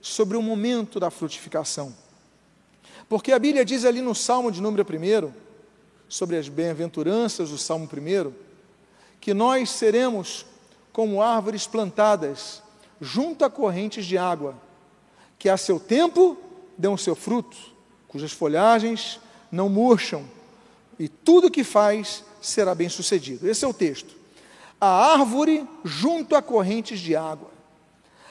sobre 0.00 0.36
o 0.36 0.42
momento 0.42 1.00
da 1.00 1.10
frutificação. 1.10 1.94
Porque 3.08 3.32
a 3.32 3.38
Bíblia 3.38 3.64
diz 3.64 3.84
ali 3.84 4.00
no 4.00 4.14
Salmo 4.14 4.52
de 4.52 4.60
número 4.60 4.84
1, 4.84 5.32
sobre 6.08 6.36
as 6.36 6.48
bem-aventuranças 6.48 7.50
do 7.50 7.58
Salmo 7.58 7.88
1, 7.90 8.32
que 9.20 9.34
nós 9.34 9.70
seremos 9.70 10.46
como 10.92 11.22
árvores 11.22 11.66
plantadas 11.66 12.62
junto 13.00 13.44
a 13.44 13.50
correntes 13.50 14.06
de 14.06 14.16
água, 14.16 14.54
que 15.38 15.48
a 15.48 15.56
seu 15.56 15.78
tempo 15.78 16.36
dão 16.76 16.94
o 16.94 16.98
seu 16.98 17.14
fruto, 17.14 17.56
cujas 18.06 18.32
folhagens 18.32 19.20
não 19.50 19.68
murcham, 19.68 20.24
e 20.98 21.08
tudo 21.08 21.50
que 21.50 21.62
faz 21.62 22.24
será 22.40 22.74
bem 22.74 22.88
sucedido. 22.88 23.48
Esse 23.48 23.64
é 23.64 23.68
o 23.68 23.74
texto. 23.74 24.17
A 24.80 25.12
árvore 25.12 25.66
junto 25.84 26.36
a 26.36 26.42
correntes 26.42 27.00
de 27.00 27.16
água. 27.16 27.50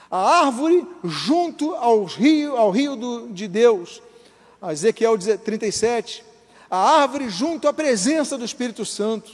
A 0.10 0.46
árvore 0.46 0.88
junto 1.04 1.76
ao 1.76 2.06
rio, 2.06 2.56
ao 2.56 2.72
rio 2.72 2.96
do, 2.96 3.28
de 3.30 3.48
Deus. 3.48 4.02
Ezequiel 4.72 5.18
37. 5.18 6.24
A 6.70 7.02
árvore 7.02 7.30
junto 7.30 7.68
à 7.68 7.74
presença 7.74 8.38
do 8.38 8.46
Espírito 8.46 8.86
Santo. 8.86 9.32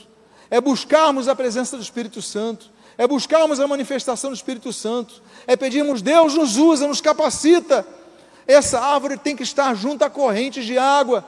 É 0.50 0.60
buscarmos 0.60 1.28
a 1.28 1.34
presença 1.34 1.76
do 1.76 1.82
Espírito 1.82 2.20
Santo. 2.20 2.70
É 2.98 3.06
buscarmos 3.06 3.60
a 3.60 3.66
manifestação 3.66 4.30
do 4.30 4.36
Espírito 4.36 4.72
Santo. 4.72 5.22
É 5.46 5.56
pedirmos, 5.56 6.02
Deus 6.02 6.34
nos 6.34 6.56
usa, 6.56 6.86
nos 6.86 7.00
capacita 7.00 7.86
essa 8.46 8.80
árvore 8.80 9.16
tem 9.16 9.34
que 9.34 9.42
estar 9.42 9.74
junto 9.74 10.04
a 10.04 10.10
correntes 10.10 10.64
de 10.64 10.76
água, 10.76 11.24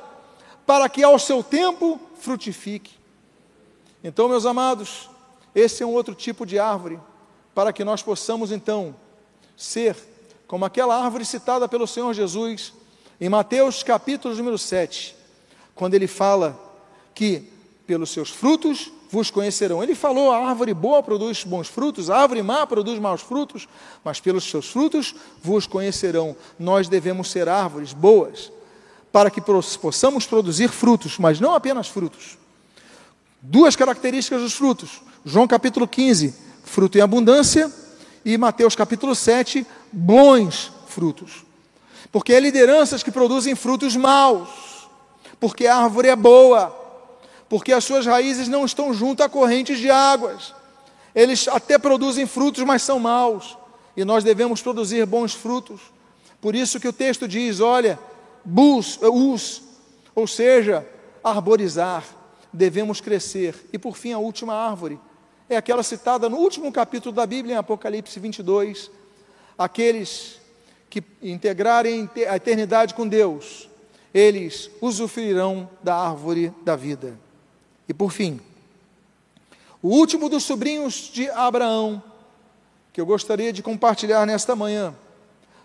para 0.67 0.89
que 0.89 1.03
ao 1.03 1.19
seu 1.19 1.43
tempo 1.43 2.01
frutifique. 2.19 2.93
Então, 4.05 4.29
meus 4.29 4.45
amados, 4.45 5.09
esse 5.57 5.83
é 5.83 5.87
um 5.87 5.95
outro 5.95 6.15
tipo 6.15 6.45
de 6.45 6.59
árvore, 6.59 7.01
para 7.55 7.73
que 7.73 7.83
nós 7.83 8.03
possamos 8.03 8.53
então 8.53 8.95
ser 9.57 9.97
como 10.47 10.67
aquela 10.67 11.03
árvore 11.03 11.25
citada 11.25 11.67
pelo 11.67 11.87
Senhor 11.87 12.13
Jesus 12.13 12.75
em 13.19 13.31
Mateus 13.31 13.83
capítulo 13.83 14.35
número 14.35 14.59
7, 14.59 15.17
quando 15.75 15.95
ele 15.95 16.07
fala 16.07 16.61
que 17.15 17.51
pelos 17.87 18.11
seus 18.11 18.29
frutos 18.29 18.93
vos 19.11 19.31
conhecerão. 19.31 19.83
Ele 19.83 19.95
falou: 19.95 20.31
a 20.31 20.47
árvore 20.47 20.75
boa 20.75 21.03
produz 21.03 21.43
bons 21.43 21.69
frutos, 21.69 22.11
a 22.11 22.19
árvore 22.19 22.43
má 22.43 22.67
produz 22.67 22.99
maus 22.99 23.23
frutos, 23.23 23.67
mas 24.05 24.21
pelos 24.21 24.45
seus 24.45 24.69
frutos 24.69 25.15
vos 25.43 25.67
conhecerão. 25.67 26.37
Nós 26.59 26.87
devemos 26.87 27.31
ser 27.31 27.49
árvores 27.49 27.95
boas, 27.95 28.53
para 29.11 29.31
que 29.31 29.41
possamos 29.41 30.27
produzir 30.27 30.69
frutos, 30.69 31.19
mas 31.19 31.41
não 31.41 31.55
apenas 31.55 31.89
frutos. 31.89 32.37
Duas 33.49 33.77
características 33.77 34.43
dos 34.43 34.55
frutos: 34.55 35.01
João 35.25 35.47
capítulo 35.47 35.87
15, 35.87 36.35
fruto 36.65 36.99
em 36.99 37.01
abundância, 37.01 37.73
e 38.25 38.37
Mateus 38.37 38.75
capítulo 38.75 39.15
7, 39.15 39.65
bons 39.93 40.73
frutos. 40.89 41.45
Porque 42.11 42.35
há 42.35 42.41
lideranças 42.41 43.03
que 43.03 43.11
produzem 43.11 43.55
frutos 43.55 43.95
maus, 43.95 44.49
porque 45.39 45.67
a 45.67 45.77
árvore 45.77 46.09
é 46.09 46.17
boa 46.17 46.87
porque 47.49 47.73
as 47.73 47.85
suas 47.85 48.05
raízes 48.07 48.49
não 48.49 48.65
estão 48.65 48.93
junto 48.93 49.23
a 49.23 49.29
correntes 49.29 49.79
de 49.79 49.91
águas. 49.91 50.55
Eles 51.15 51.47
até 51.49 51.79
produzem 51.79 52.27
frutos, 52.27 52.65
mas 52.65 52.83
são 52.83 52.99
maus, 52.99 53.57
e 53.97 54.05
nós 54.05 54.25
devemos 54.25 54.61
produzir 54.61 55.07
bons 55.07 55.33
frutos. 55.33 55.81
Por 56.41 56.55
isso 56.55 56.81
que 56.81 56.89
o 56.89 56.93
texto 56.93 57.27
diz: 57.27 57.61
olha, 57.61 57.99
bus, 58.45 58.99
us, 59.01 59.63
ou 60.15 60.27
seja, 60.27 60.85
arborizar, 61.23 62.05
devemos 62.57 63.01
crescer. 63.01 63.55
E 63.73 63.79
por 63.79 63.97
fim, 63.97 64.13
a 64.13 64.19
última 64.19 64.55
árvore 64.55 64.99
é 65.49 65.57
aquela 65.57 65.83
citada 65.83 66.29
no 66.29 66.39
último 66.39 66.73
capítulo 66.73 67.15
da 67.15 67.27
Bíblia, 67.27 67.55
em 67.55 67.59
Apocalipse 67.59 68.19
22. 68.19 68.91
Aqueles 69.57 70.41
que 70.89 71.03
integrarem 71.23 72.09
a 72.29 72.37
eternidade 72.37 72.95
com 72.95 73.07
Deus, 73.07 73.69
eles 74.13 74.71
usufruirão 74.81 75.69
da 75.83 75.95
árvore 75.95 76.53
da 76.65 76.75
vida. 76.75 77.19
E 77.89 77.95
por 77.95 78.11
fim, 78.11 78.41
o 79.83 79.89
último 79.89 80.29
dos 80.29 80.43
sobrinhos 80.43 81.11
de 81.13 81.29
Abraão, 81.31 82.03
que 82.93 83.01
eu 83.01 83.07
gostaria 83.07 83.53
de 83.53 83.63
compartilhar 83.63 84.27
nesta 84.27 84.57
manhã, 84.57 84.95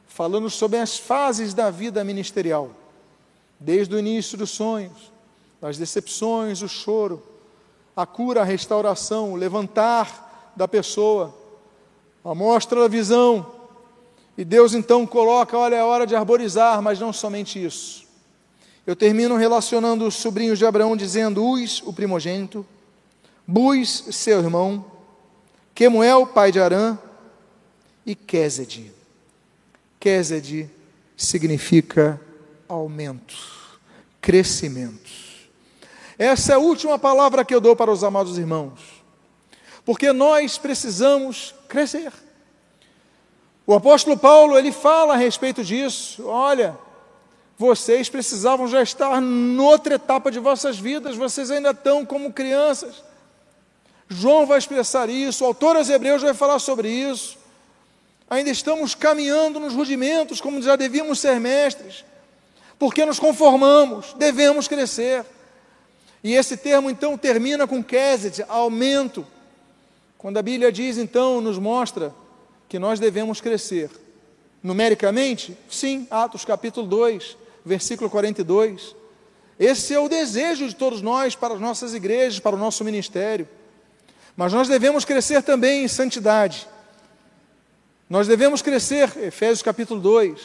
falando 0.08 0.50
sobre 0.50 0.78
as 0.78 0.98
fases 0.98 1.54
da 1.54 1.72
vida 1.72 2.04
ministerial, 2.04 2.72
desde 3.60 3.96
o 3.96 4.00
início 4.00 4.38
dos 4.38 4.52
sonhos, 4.52 5.12
das 5.62 5.78
decepções, 5.78 6.64
o 6.64 6.68
choro, 6.68 7.22
a 7.96 8.06
cura, 8.06 8.42
a 8.42 8.44
restauração, 8.44 9.34
o 9.34 9.36
levantar 9.36 10.54
da 10.56 10.68
pessoa, 10.68 11.34
a 12.26 12.34
mostra 12.34 12.82
da 12.82 12.88
visão. 12.88 13.46
E 14.38 14.44
Deus 14.44 14.74
então 14.74 15.06
coloca, 15.06 15.56
olha, 15.58 15.76
é 15.76 15.84
hora 15.84 16.08
de 16.08 16.16
arborizar, 16.16 16.82
mas 16.82 17.00
não 17.00 17.14
somente 17.14 17.64
isso. 17.64 18.06
Eu 18.88 18.96
termino 18.96 19.38
relacionando 19.38 20.08
os 20.08 20.16
sobrinhos 20.16 20.58
de 20.58 20.66
Abraão 20.66 20.98
dizendo: 20.98 21.46
Uz, 21.46 21.84
o 21.86 21.94
primogênito, 21.94 22.66
Bus, 23.46 24.06
seu 24.12 24.40
irmão, 24.40 24.84
Quemuel, 25.76 26.26
pai 26.26 26.52
de 26.52 26.60
Arã, 26.60 26.98
e 28.06 28.16
Quezed. 28.16 28.92
Quezed 30.00 30.70
significa 31.16 32.20
aumento, 32.68 33.36
crescimento. 34.20 35.31
Essa 36.22 36.52
é 36.52 36.56
a 36.56 36.60
última 36.60 37.00
palavra 37.00 37.44
que 37.44 37.56
eu 37.56 37.60
dou 37.60 37.76
para 37.76 37.90
os 37.90 38.04
amados 38.04 38.38
irmãos, 38.38 38.80
porque 39.84 40.14
nós 40.14 40.56
precisamos 40.56 41.56
crescer. 41.68 42.14
O 43.66 43.74
apóstolo 43.74 44.16
Paulo, 44.16 44.56
ele 44.56 44.72
fala 44.72 45.16
a 45.16 45.18
respeito 45.18 45.64
disso. 45.64 46.28
Olha, 46.28 46.78
vocês 47.58 48.08
precisavam 48.08 48.68
já 48.68 48.84
estar 48.84 49.20
noutra 49.20 49.96
etapa 49.96 50.30
de 50.30 50.38
vossas 50.38 50.78
vidas, 50.78 51.16
vocês 51.16 51.50
ainda 51.50 51.72
estão 51.72 52.06
como 52.06 52.32
crianças. 52.32 53.04
João 54.08 54.46
vai 54.46 54.60
expressar 54.60 55.10
isso, 55.10 55.44
o 55.44 55.48
autor 55.48 55.76
aos 55.76 55.90
Hebreus 55.90 56.22
vai 56.22 56.36
falar 56.36 56.60
sobre 56.60 56.88
isso. 56.88 57.36
Ainda 58.30 58.52
estamos 58.52 58.94
caminhando 58.94 59.60
nos 59.60 59.74
rudimentos, 59.74 60.40
como 60.40 60.62
já 60.62 60.76
devíamos 60.76 61.18
ser 61.20 61.40
mestres, 61.40 62.06
porque 62.78 63.08
nos 63.08 63.20
conformamos, 63.20 64.14
devemos 64.14 64.68
crescer. 64.68 65.26
E 66.24 66.34
esse 66.34 66.56
termo 66.56 66.90
então 66.90 67.18
termina 67.18 67.68
com 67.68 67.84
Keset, 67.84 68.44
aumento. 68.48 69.26
Quando 70.18 70.38
a 70.38 70.42
Bíblia 70.42 70.72
diz, 70.72 70.98
então, 70.98 71.42
nos 71.42 71.58
mostra 71.58 72.14
que 72.70 72.78
nós 72.78 73.00
devemos 73.00 73.42
crescer. 73.42 73.90
Numericamente, 74.62 75.58
sim, 75.70 76.08
Atos 76.12 76.46
capítulo 76.46 76.86
2, 76.86 77.36
versículo 77.66 78.10
42. 78.10 78.96
Esse 79.60 79.94
é 79.94 80.00
o 80.00 80.08
desejo 80.08 80.68
de 80.68 80.76
todos 80.76 81.02
nós 81.02 81.36
para 81.36 81.56
as 81.56 81.60
nossas 81.60 81.94
igrejas, 81.94 82.40
para 82.40 82.56
o 82.56 82.60
nosso 82.60 82.84
ministério. 82.84 83.48
Mas 84.36 84.54
nós 84.54 84.68
devemos 84.68 85.06
crescer 85.06 85.42
também 85.42 85.84
em 85.84 85.88
santidade. 85.88 86.68
Nós 88.10 88.28
devemos 88.28 88.62
crescer, 88.62 89.12
Efésios 89.18 89.62
capítulo 89.62 90.00
2. 90.00 90.40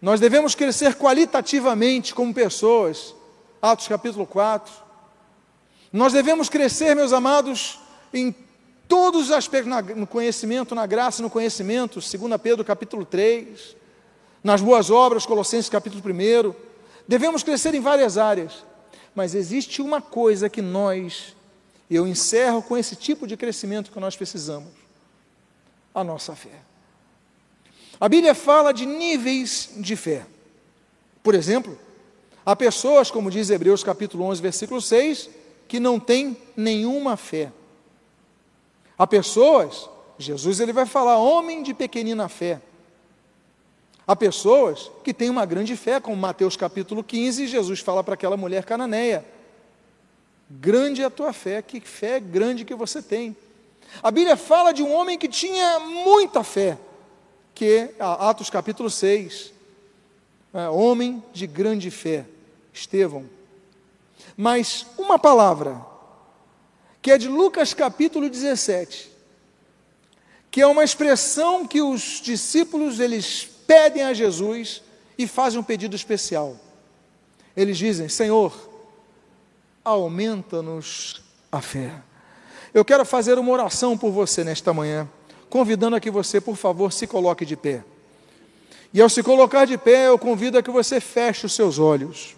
Nós 0.00 0.18
devemos 0.18 0.54
crescer 0.54 0.94
qualitativamente 0.94 2.14
como 2.14 2.34
pessoas, 2.34 3.14
Atos 3.62 3.86
capítulo 3.86 4.26
4. 4.26 4.74
Nós 5.92 6.12
devemos 6.12 6.48
crescer, 6.48 6.96
meus 6.96 7.12
amados, 7.12 7.78
em 8.12 8.34
todos 8.88 9.26
os 9.26 9.30
aspectos, 9.30 9.72
no 9.94 10.04
conhecimento, 10.04 10.74
na 10.74 10.84
graça, 10.84 11.22
no 11.22 11.30
conhecimento, 11.30 12.00
2 12.00 12.40
Pedro 12.42 12.64
capítulo 12.64 13.04
3 13.04 13.76
nas 14.42 14.60
boas 14.60 14.90
obras, 14.90 15.24
Colossenses 15.24 15.70
capítulo 15.70 16.02
1. 16.04 16.52
Devemos 17.06 17.44
crescer 17.44 17.72
em 17.72 17.80
várias 17.80 18.18
áreas, 18.18 18.64
mas 19.14 19.32
existe 19.32 19.80
uma 19.80 20.02
coisa 20.02 20.48
que 20.48 20.60
nós, 20.60 21.36
e 21.88 21.94
eu 21.94 22.04
encerro 22.04 22.62
com 22.62 22.76
esse 22.76 22.96
tipo 22.96 23.28
de 23.28 23.36
crescimento 23.36 23.92
que 23.92 24.00
nós 24.00 24.16
precisamos: 24.16 24.72
a 25.94 26.02
nossa 26.02 26.34
fé. 26.34 26.58
A 28.00 28.08
Bíblia 28.08 28.34
fala 28.34 28.72
de 28.72 28.86
níveis 28.86 29.70
de 29.76 29.94
fé. 29.94 30.26
Por 31.22 31.36
exemplo, 31.36 31.78
há 32.44 32.56
pessoas, 32.56 33.10
como 33.10 33.30
diz 33.30 33.50
Hebreus 33.50 33.84
capítulo 33.84 34.24
11, 34.24 34.40
versículo 34.42 34.80
6, 34.80 35.30
que 35.68 35.80
não 35.80 35.98
têm 35.98 36.36
nenhuma 36.56 37.16
fé. 37.16 37.52
Há 38.98 39.06
pessoas, 39.06 39.88
Jesus 40.18 40.60
ele 40.60 40.72
vai 40.72 40.86
falar, 40.86 41.18
homem 41.18 41.62
de 41.62 41.72
pequenina 41.72 42.28
fé. 42.28 42.60
Há 44.06 44.16
pessoas 44.16 44.90
que 45.04 45.14
têm 45.14 45.30
uma 45.30 45.46
grande 45.46 45.76
fé, 45.76 46.00
como 46.00 46.16
Mateus 46.16 46.56
capítulo 46.56 47.04
15, 47.04 47.46
Jesus 47.46 47.80
fala 47.80 48.02
para 48.02 48.14
aquela 48.14 48.36
mulher 48.36 48.64
cananeia: 48.64 49.24
Grande 50.50 51.02
é 51.02 51.04
a 51.04 51.10
tua 51.10 51.32
fé, 51.32 51.62
que 51.62 51.80
fé 51.80 52.20
grande 52.20 52.64
que 52.64 52.74
você 52.74 53.00
tem. 53.00 53.36
A 54.02 54.10
Bíblia 54.10 54.36
fala 54.36 54.72
de 54.72 54.82
um 54.82 54.92
homem 54.92 55.18
que 55.18 55.28
tinha 55.28 55.78
muita 55.80 56.42
fé, 56.42 56.78
que 57.54 57.64
é 57.64 57.94
Atos 57.98 58.50
capítulo 58.50 58.90
6, 58.90 59.52
é, 60.54 60.68
homem 60.68 61.22
de 61.32 61.46
grande 61.46 61.90
fé, 61.90 62.24
Estevão. 62.72 63.28
Mas 64.36 64.86
uma 64.96 65.18
palavra, 65.18 65.84
que 67.00 67.10
é 67.10 67.18
de 67.18 67.28
Lucas 67.28 67.74
capítulo 67.74 68.28
17, 68.30 69.10
que 70.50 70.60
é 70.60 70.66
uma 70.66 70.84
expressão 70.84 71.66
que 71.66 71.80
os 71.80 72.20
discípulos 72.20 73.00
eles 73.00 73.48
pedem 73.66 74.02
a 74.02 74.12
Jesus 74.12 74.82
e 75.16 75.26
fazem 75.26 75.58
um 75.58 75.64
pedido 75.64 75.96
especial. 75.96 76.56
Eles 77.56 77.78
dizem: 77.78 78.08
Senhor, 78.08 78.52
aumenta-nos 79.84 81.22
a 81.50 81.60
fé. 81.60 81.92
Eu 82.72 82.84
quero 82.84 83.04
fazer 83.04 83.38
uma 83.38 83.52
oração 83.52 83.98
por 83.98 84.10
você 84.10 84.42
nesta 84.44 84.72
manhã, 84.72 85.08
convidando 85.50 85.96
a 85.96 86.00
que 86.00 86.10
você, 86.10 86.40
por 86.40 86.56
favor, 86.56 86.92
se 86.92 87.06
coloque 87.06 87.44
de 87.44 87.56
pé. 87.56 87.84
E 88.94 89.00
ao 89.00 89.08
se 89.08 89.22
colocar 89.22 89.64
de 89.64 89.76
pé, 89.76 90.08
eu 90.08 90.18
convido 90.18 90.58
a 90.58 90.62
que 90.62 90.70
você 90.70 91.00
feche 91.00 91.46
os 91.46 91.54
seus 91.54 91.78
olhos. 91.78 92.36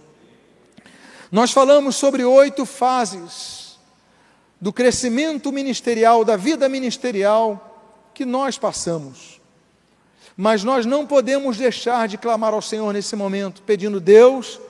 Nós 1.35 1.51
falamos 1.51 1.97
sobre 1.97 2.25
oito 2.25 2.65
fases 2.65 3.77
do 4.61 4.73
crescimento 4.73 5.51
ministerial, 5.51 6.25
da 6.25 6.37
vida 6.37 6.69
ministerial 6.69 8.07
que 8.15 8.25
nós 8.25 8.57
passamos. 8.57 9.41
Mas 10.37 10.63
nós 10.63 10.87
não 10.87 11.05
podemos 11.05 11.57
deixar 11.57 12.07
de 12.07 12.17
clamar 12.17 12.55
ao 12.55 12.63
Senhor 12.63 12.95
nesse 12.95 13.17
momento, 13.17 13.63
pedindo: 13.63 13.99
Deus, 13.99 14.61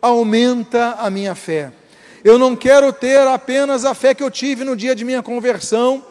aumenta 0.00 0.92
a 0.98 1.10
minha 1.10 1.34
fé. 1.34 1.70
Eu 2.24 2.38
não 2.38 2.56
quero 2.56 2.90
ter 2.90 3.20
apenas 3.28 3.84
a 3.84 3.92
fé 3.92 4.14
que 4.14 4.22
eu 4.22 4.30
tive 4.30 4.64
no 4.64 4.74
dia 4.74 4.94
de 4.94 5.04
minha 5.04 5.22
conversão, 5.22 6.02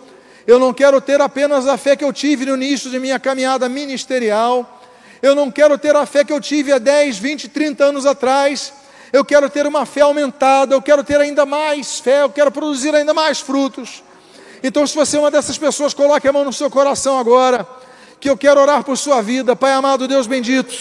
eu 0.45 0.59
não 0.59 0.71
quero 0.71 1.01
ter 1.01 1.19
apenas 1.21 1.67
a 1.67 1.75
fé 1.75 1.95
que 1.95 2.05
eu 2.05 2.13
tive 2.13 2.45
no 2.45 2.53
início 2.53 2.91
de 2.91 2.99
minha 2.99 3.19
caminhada 3.19 3.67
ministerial, 3.67 4.79
eu 5.23 5.33
não 5.33 5.49
quero 5.49 5.75
ter 5.75 5.95
a 5.95 6.05
fé 6.05 6.23
que 6.23 6.31
eu 6.31 6.39
tive 6.39 6.71
há 6.71 6.77
10, 6.77 7.17
20, 7.17 7.49
30 7.49 7.83
anos 7.83 8.05
atrás, 8.05 8.71
eu 9.13 9.23
quero 9.23 9.47
ter 9.47 9.67
uma 9.67 9.85
fé 9.85 10.01
aumentada, 10.01 10.73
eu 10.73 10.81
quero 10.81 11.03
ter 11.03 11.21
ainda 11.21 11.45
mais 11.45 11.99
fé, 11.99 12.23
eu 12.23 12.29
quero 12.31 12.51
produzir 12.51 12.95
ainda 12.95 13.13
mais 13.13 13.39
frutos. 13.39 14.03
Então, 14.63 14.87
se 14.87 14.95
você 14.95 15.17
é 15.17 15.19
uma 15.19 15.29
dessas 15.29 15.55
pessoas, 15.55 15.93
coloque 15.93 16.27
a 16.27 16.33
mão 16.33 16.43
no 16.43 16.51
seu 16.51 16.67
coração 16.67 17.19
agora 17.19 17.67
que 18.19 18.27
eu 18.27 18.35
quero 18.35 18.59
orar 18.59 18.83
por 18.83 18.97
sua 18.97 19.21
vida, 19.21 19.55
Pai 19.55 19.73
amado, 19.73 20.07
Deus 20.07 20.25
bendito. 20.25 20.73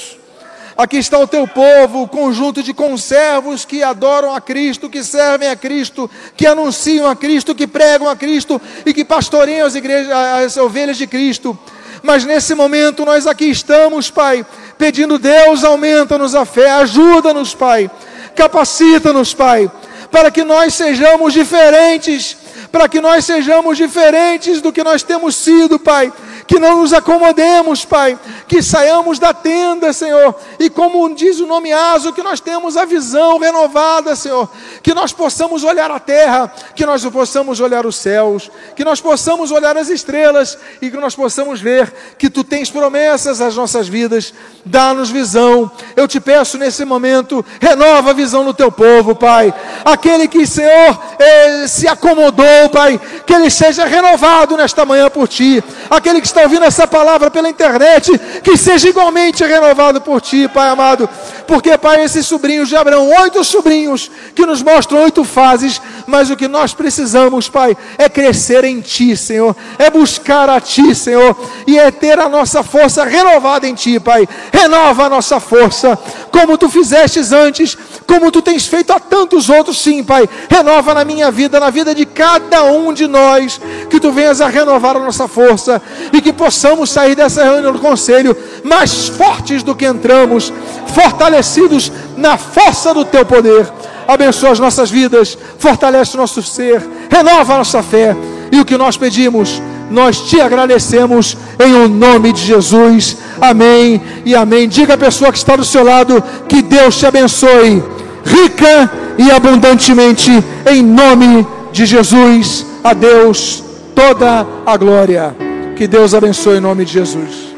Aqui 0.79 0.97
está 0.97 1.19
o 1.19 1.27
teu 1.27 1.47
povo, 1.47 2.03
o 2.03 2.09
conjunto 2.09 2.63
de 2.63 2.73
conservos 2.73 3.67
que 3.67 3.83
adoram 3.83 4.35
a 4.35 4.41
Cristo, 4.41 4.89
que 4.89 5.05
servem 5.05 5.51
a 5.51 5.57
Cristo, 5.57 6.11
que 6.35 6.47
anunciam 6.47 7.07
a 7.11 7.15
Cristo, 7.15 7.55
que 7.55 7.67
pregam 7.67 8.09
a 8.09 8.17
Cristo 8.17 8.59
e 8.87 8.95
que 8.95 9.05
pastoreiam 9.05 9.67
as, 9.67 9.75
igrejas, 9.75 10.11
as 10.11 10.57
ovelhas 10.57 10.97
de 10.97 11.07
Cristo. 11.07 11.59
Mas 12.03 12.25
nesse 12.25 12.55
momento 12.55 13.05
nós 13.05 13.27
aqui 13.27 13.45
estamos, 13.45 14.11
Pai, 14.11 14.47
pedindo: 14.79 15.19
Deus, 15.19 15.63
aumenta-nos 15.63 16.35
a 16.35 16.47
fé, 16.47 16.71
ajuda-nos, 16.71 17.55
Pai, 17.55 17.91
capacita-nos, 18.35 19.35
Pai, 19.35 19.71
para 20.11 20.31
que 20.31 20.45
nós 20.45 20.75
sejamos 20.75 21.33
diferentes, 21.33 22.37
para 22.71 22.89
que 22.89 23.01
nós 23.01 23.25
sejamos 23.25 23.77
diferentes 23.77 24.61
do 24.61 24.73
que 24.73 24.83
nós 24.83 25.03
temos 25.03 25.37
sido, 25.37 25.79
Pai 25.79 26.13
que 26.53 26.59
não 26.59 26.83
nos 26.83 26.93
acomodemos, 26.93 27.83
Pai, 27.83 28.19
que 28.47 28.63
saiamos 28.63 29.19
da 29.19 29.33
tenda, 29.33 29.91
Senhor, 29.91 30.35
e 30.61 30.69
como 30.69 31.15
diz 31.15 31.41
o 31.41 31.47
nome 31.47 31.73
Aso, 31.73 32.13
que 32.13 32.23
nós 32.23 32.41
temos 32.41 32.77
a 32.77 32.85
visão 32.85 33.39
renovada, 33.39 34.15
Senhor, 34.15 34.51
que 34.83 34.93
nós 34.93 35.15
possamos 35.15 35.65
olhar 35.65 35.91
a 35.91 35.99
terra, 35.99 36.53
que 36.77 36.85
nós 36.85 37.03
possamos 37.07 37.59
olhar 37.59 37.87
os 37.87 37.97
céus, 37.97 38.51
que 38.77 38.85
nós 38.85 39.01
possamos 39.01 39.51
olhar 39.51 39.79
as 39.79 39.89
estrelas 39.89 40.59
e 40.83 40.91
que 40.91 40.99
nós 40.99 41.17
possamos 41.17 41.59
ver 41.59 41.91
que 42.19 42.29
Tu 42.29 42.45
tens 42.45 42.69
promessas 42.69 43.41
às 43.41 43.57
nossas 43.57 43.89
vidas, 43.89 44.35
dá-nos 44.63 45.09
visão. 45.09 45.71
Eu 45.97 46.07
te 46.07 46.21
peço 46.21 46.59
nesse 46.59 46.85
momento, 46.85 47.43
renova 47.63 48.11
a 48.11 48.13
visão 48.13 48.45
no 48.45 48.53
Teu 48.53 48.71
povo, 48.71 49.15
Pai. 49.15 49.55
Aquele 49.87 50.29
que, 50.29 50.47
Senhor, 50.47 51.03
eh, 51.19 51.67
se 51.67 51.89
acomodou, 51.89 52.69
Pai, 52.71 53.01
que 53.27 53.33
ele 53.33 53.49
seja 53.49 53.87
renovado 53.87 54.55
nesta 54.55 54.85
manhã 54.85 55.09
por 55.09 55.27
Ti. 55.27 55.65
Aquele 55.89 56.21
que 56.21 56.27
está 56.27 56.42
ouvindo 56.43 56.65
essa 56.65 56.87
palavra 56.87 57.31
pela 57.31 57.49
internet, 57.49 58.11
que 58.43 58.57
seja 58.57 58.89
igualmente 58.89 59.45
renovado 59.45 60.01
por 60.01 60.21
ti, 60.21 60.49
Pai 60.49 60.69
amado. 60.69 61.09
Porque, 61.47 61.77
Pai, 61.77 62.03
esses 62.03 62.27
sobrinhos 62.27 62.69
de 62.69 62.77
Abraão, 62.77 63.09
oito 63.23 63.43
sobrinhos 63.45 64.11
que 64.35 64.47
nos 64.47 64.63
mostram 64.63 65.03
oito 65.03 65.25
fases, 65.25 65.81
mas 66.07 66.31
o 66.31 66.37
que 66.37 66.49
nós 66.49 66.73
precisamos, 66.73 67.49
Pai, 67.49 67.77
é 67.99 68.09
crescer 68.09 68.65
em 68.65 68.81
Ti, 68.81 69.17
Senhor, 69.17 69.55
é 69.79 69.91
buscar 69.91 70.49
a 70.49 70.61
Ti, 70.61 70.95
Senhor, 70.95 71.37
e 71.67 71.79
é 71.79 71.91
ter 71.91 72.19
a 72.19 72.29
nossa 72.29 72.63
força 72.63 73.05
renovada 73.05 73.67
em 73.67 73.75
Ti, 73.75 74.01
Pai. 74.01 74.29
Renova 74.53 75.05
a 75.05 75.09
nossa 75.09 75.41
força, 75.41 75.99
como 76.33 76.57
Tu 76.57 76.69
fizestes 76.71 77.31
antes, 77.31 77.77
como 78.07 78.33
Tu 78.33 78.41
tens 78.41 78.67
feito 78.67 78.93
a 78.93 78.99
tantos 78.99 79.51
outros, 79.51 79.81
sim, 79.81 80.03
Pai. 80.03 80.29
Renova 80.49 80.95
na 80.95 81.05
minha 81.05 81.31
vida, 81.31 81.61
na 81.61 81.69
vida 81.69 81.95
de 81.95 82.07
cada 82.07 82.65
um 82.65 82.93
de 82.93 83.07
nós, 83.07 83.61
que 83.91 84.01
Tu 84.01 84.11
venhas 84.11 84.41
a 84.41 84.49
renovar 84.49 84.97
a 84.97 85.01
nossa 85.01 85.29
força 85.29 85.81
e 86.13 86.21
que 86.23 86.33
possamos 86.33 86.91
sair 86.91 87.15
dessa 87.15 87.45
reunião 87.45 87.73
do 87.73 87.79
conselho 87.79 88.35
mais 88.65 89.09
fortes 89.09 89.63
do 89.63 89.75
que 89.75 89.85
entramos, 89.85 90.53
fortalecidos 90.95 91.93
na 92.17 92.39
força 92.39 92.95
do 92.95 93.05
Teu 93.05 93.27
poder. 93.27 93.71
Abençoa 94.09 94.51
as 94.51 94.59
nossas 94.59 94.91
vidas, 94.91 95.37
fortalece 95.59 96.17
o 96.17 96.21
nosso 96.21 96.43
ser, 96.43 96.83
renova 97.11 97.55
a 97.55 97.59
nossa 97.59 97.83
fé. 97.83 98.17
E 98.51 98.61
o 98.61 98.65
que 98.65 98.77
nós 98.77 98.97
pedimos, 98.97 99.63
nós 99.93 100.23
te 100.23 100.41
agradecemos 100.41 101.37
em 101.63 101.75
o 101.75 101.89
nome 101.89 102.33
de 102.33 102.43
Jesus. 102.43 103.19
Amém 103.41 104.01
e 104.25 104.35
amém. 104.35 104.69
Diga 104.69 104.95
à 104.95 104.99
pessoa 104.99 105.31
que 105.31 105.39
está 105.39 105.55
do 105.55 105.65
seu 105.65 105.85
lado 105.85 106.23
que 106.49 106.63
Deus 106.63 106.97
te 106.97 107.07
abençoe, 107.07 107.83
rica 108.25 108.91
e 109.19 109.31
abundantemente, 109.31 110.31
em 110.71 110.83
nome 110.83 111.47
de 111.73 111.85
Jesus. 111.85 112.67
A 112.83 112.95
Deus 112.95 113.63
toda 113.95 114.47
a 114.65 114.77
glória. 114.77 115.37
Que 115.77 115.87
Deus 115.87 116.15
abençoe 116.15 116.57
em 116.57 116.61
nome 116.61 116.85
de 116.85 116.93
Jesus. 116.95 117.55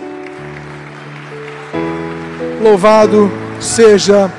Louvado 2.60 3.30
seja 3.60 4.30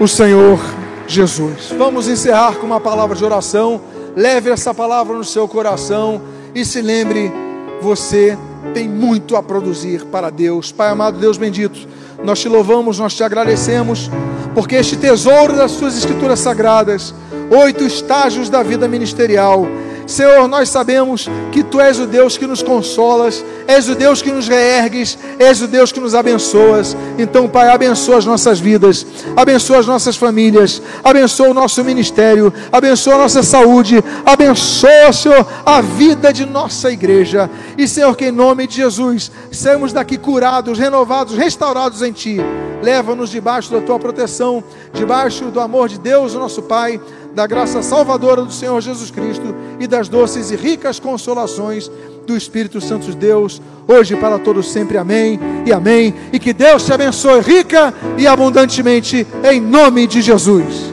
o 0.00 0.08
Senhor 0.08 0.58
Jesus. 1.06 1.74
Vamos 1.76 2.08
encerrar 2.08 2.54
com 2.54 2.66
uma 2.66 2.80
palavra 2.80 3.14
de 3.14 3.24
oração. 3.24 3.80
Leve 4.16 4.50
essa 4.50 4.72
palavra 4.72 5.16
no 5.16 5.24
seu 5.24 5.46
coração 5.46 6.20
e 6.54 6.64
se 6.64 6.80
lembre: 6.80 7.32
você 7.80 8.36
tem 8.74 8.88
muito 8.88 9.36
a 9.36 9.42
produzir 9.42 10.04
para 10.06 10.30
Deus. 10.30 10.72
Pai 10.72 10.88
amado, 10.90 11.18
Deus 11.18 11.36
bendito, 11.36 11.78
nós 12.22 12.40
te 12.40 12.48
louvamos, 12.48 12.98
nós 12.98 13.14
te 13.14 13.22
agradecemos, 13.22 14.10
porque 14.54 14.76
este 14.76 14.96
tesouro 14.96 15.56
das 15.56 15.72
suas 15.72 15.96
escrituras 15.96 16.38
sagradas, 16.38 17.14
oito 17.50 17.84
estágios 17.84 18.48
da 18.48 18.62
vida 18.62 18.86
ministerial, 18.88 19.66
Senhor, 20.06 20.48
nós 20.48 20.68
sabemos 20.68 21.28
que 21.50 21.62
Tu 21.62 21.80
és 21.80 21.98
o 21.98 22.06
Deus 22.06 22.36
que 22.36 22.46
nos 22.46 22.62
consolas, 22.62 23.44
és 23.66 23.88
o 23.88 23.94
Deus 23.94 24.20
que 24.20 24.32
nos 24.32 24.48
reergues, 24.48 25.18
és 25.38 25.62
o 25.62 25.66
Deus 25.66 25.92
que 25.92 26.00
nos 26.00 26.14
abençoas. 26.14 26.96
Então, 27.18 27.48
Pai, 27.48 27.68
abençoa 27.68 28.18
as 28.18 28.26
nossas 28.26 28.58
vidas, 28.60 29.06
abençoa 29.36 29.78
as 29.78 29.86
nossas 29.86 30.16
famílias, 30.16 30.82
abençoa 31.02 31.48
o 31.48 31.54
nosso 31.54 31.82
ministério, 31.84 32.52
abençoa 32.70 33.14
a 33.14 33.18
nossa 33.18 33.42
saúde, 33.42 34.02
abençoa, 34.26 35.12
Senhor, 35.12 35.46
a 35.64 35.80
vida 35.80 36.32
de 36.32 36.44
nossa 36.44 36.90
igreja. 36.90 37.48
E, 37.78 37.86
Senhor, 37.86 38.16
que 38.16 38.26
em 38.26 38.32
nome 38.32 38.66
de 38.66 38.76
Jesus, 38.76 39.30
saímos 39.50 39.92
daqui 39.92 40.16
curados, 40.18 40.78
renovados, 40.78 41.36
restaurados 41.36 42.02
em 42.02 42.12
Ti. 42.12 42.38
Leva-nos 42.82 43.30
debaixo 43.30 43.70
da 43.70 43.80
Tua 43.80 43.98
proteção, 43.98 44.62
debaixo 44.92 45.44
do 45.46 45.60
amor 45.60 45.88
de 45.88 45.98
Deus, 45.98 46.34
nosso 46.34 46.62
Pai 46.62 47.00
da 47.34 47.46
graça 47.46 47.82
salvadora 47.82 48.44
do 48.44 48.52
Senhor 48.52 48.80
Jesus 48.80 49.10
Cristo 49.10 49.54
e 49.80 49.86
das 49.86 50.08
doces 50.08 50.50
e 50.50 50.56
ricas 50.56 51.00
consolações 51.00 51.90
do 52.26 52.36
Espírito 52.36 52.80
Santo 52.80 53.06
de 53.06 53.16
Deus, 53.16 53.60
hoje 53.88 54.14
para 54.16 54.38
todos 54.38 54.70
sempre. 54.70 54.96
Amém 54.96 55.38
e 55.66 55.72
amém. 55.72 56.14
E 56.32 56.38
que 56.38 56.52
Deus 56.52 56.84
te 56.84 56.92
abençoe 56.92 57.40
rica 57.40 57.92
e 58.16 58.26
abundantemente 58.26 59.26
em 59.50 59.60
nome 59.60 60.06
de 60.06 60.22
Jesus. 60.22 60.92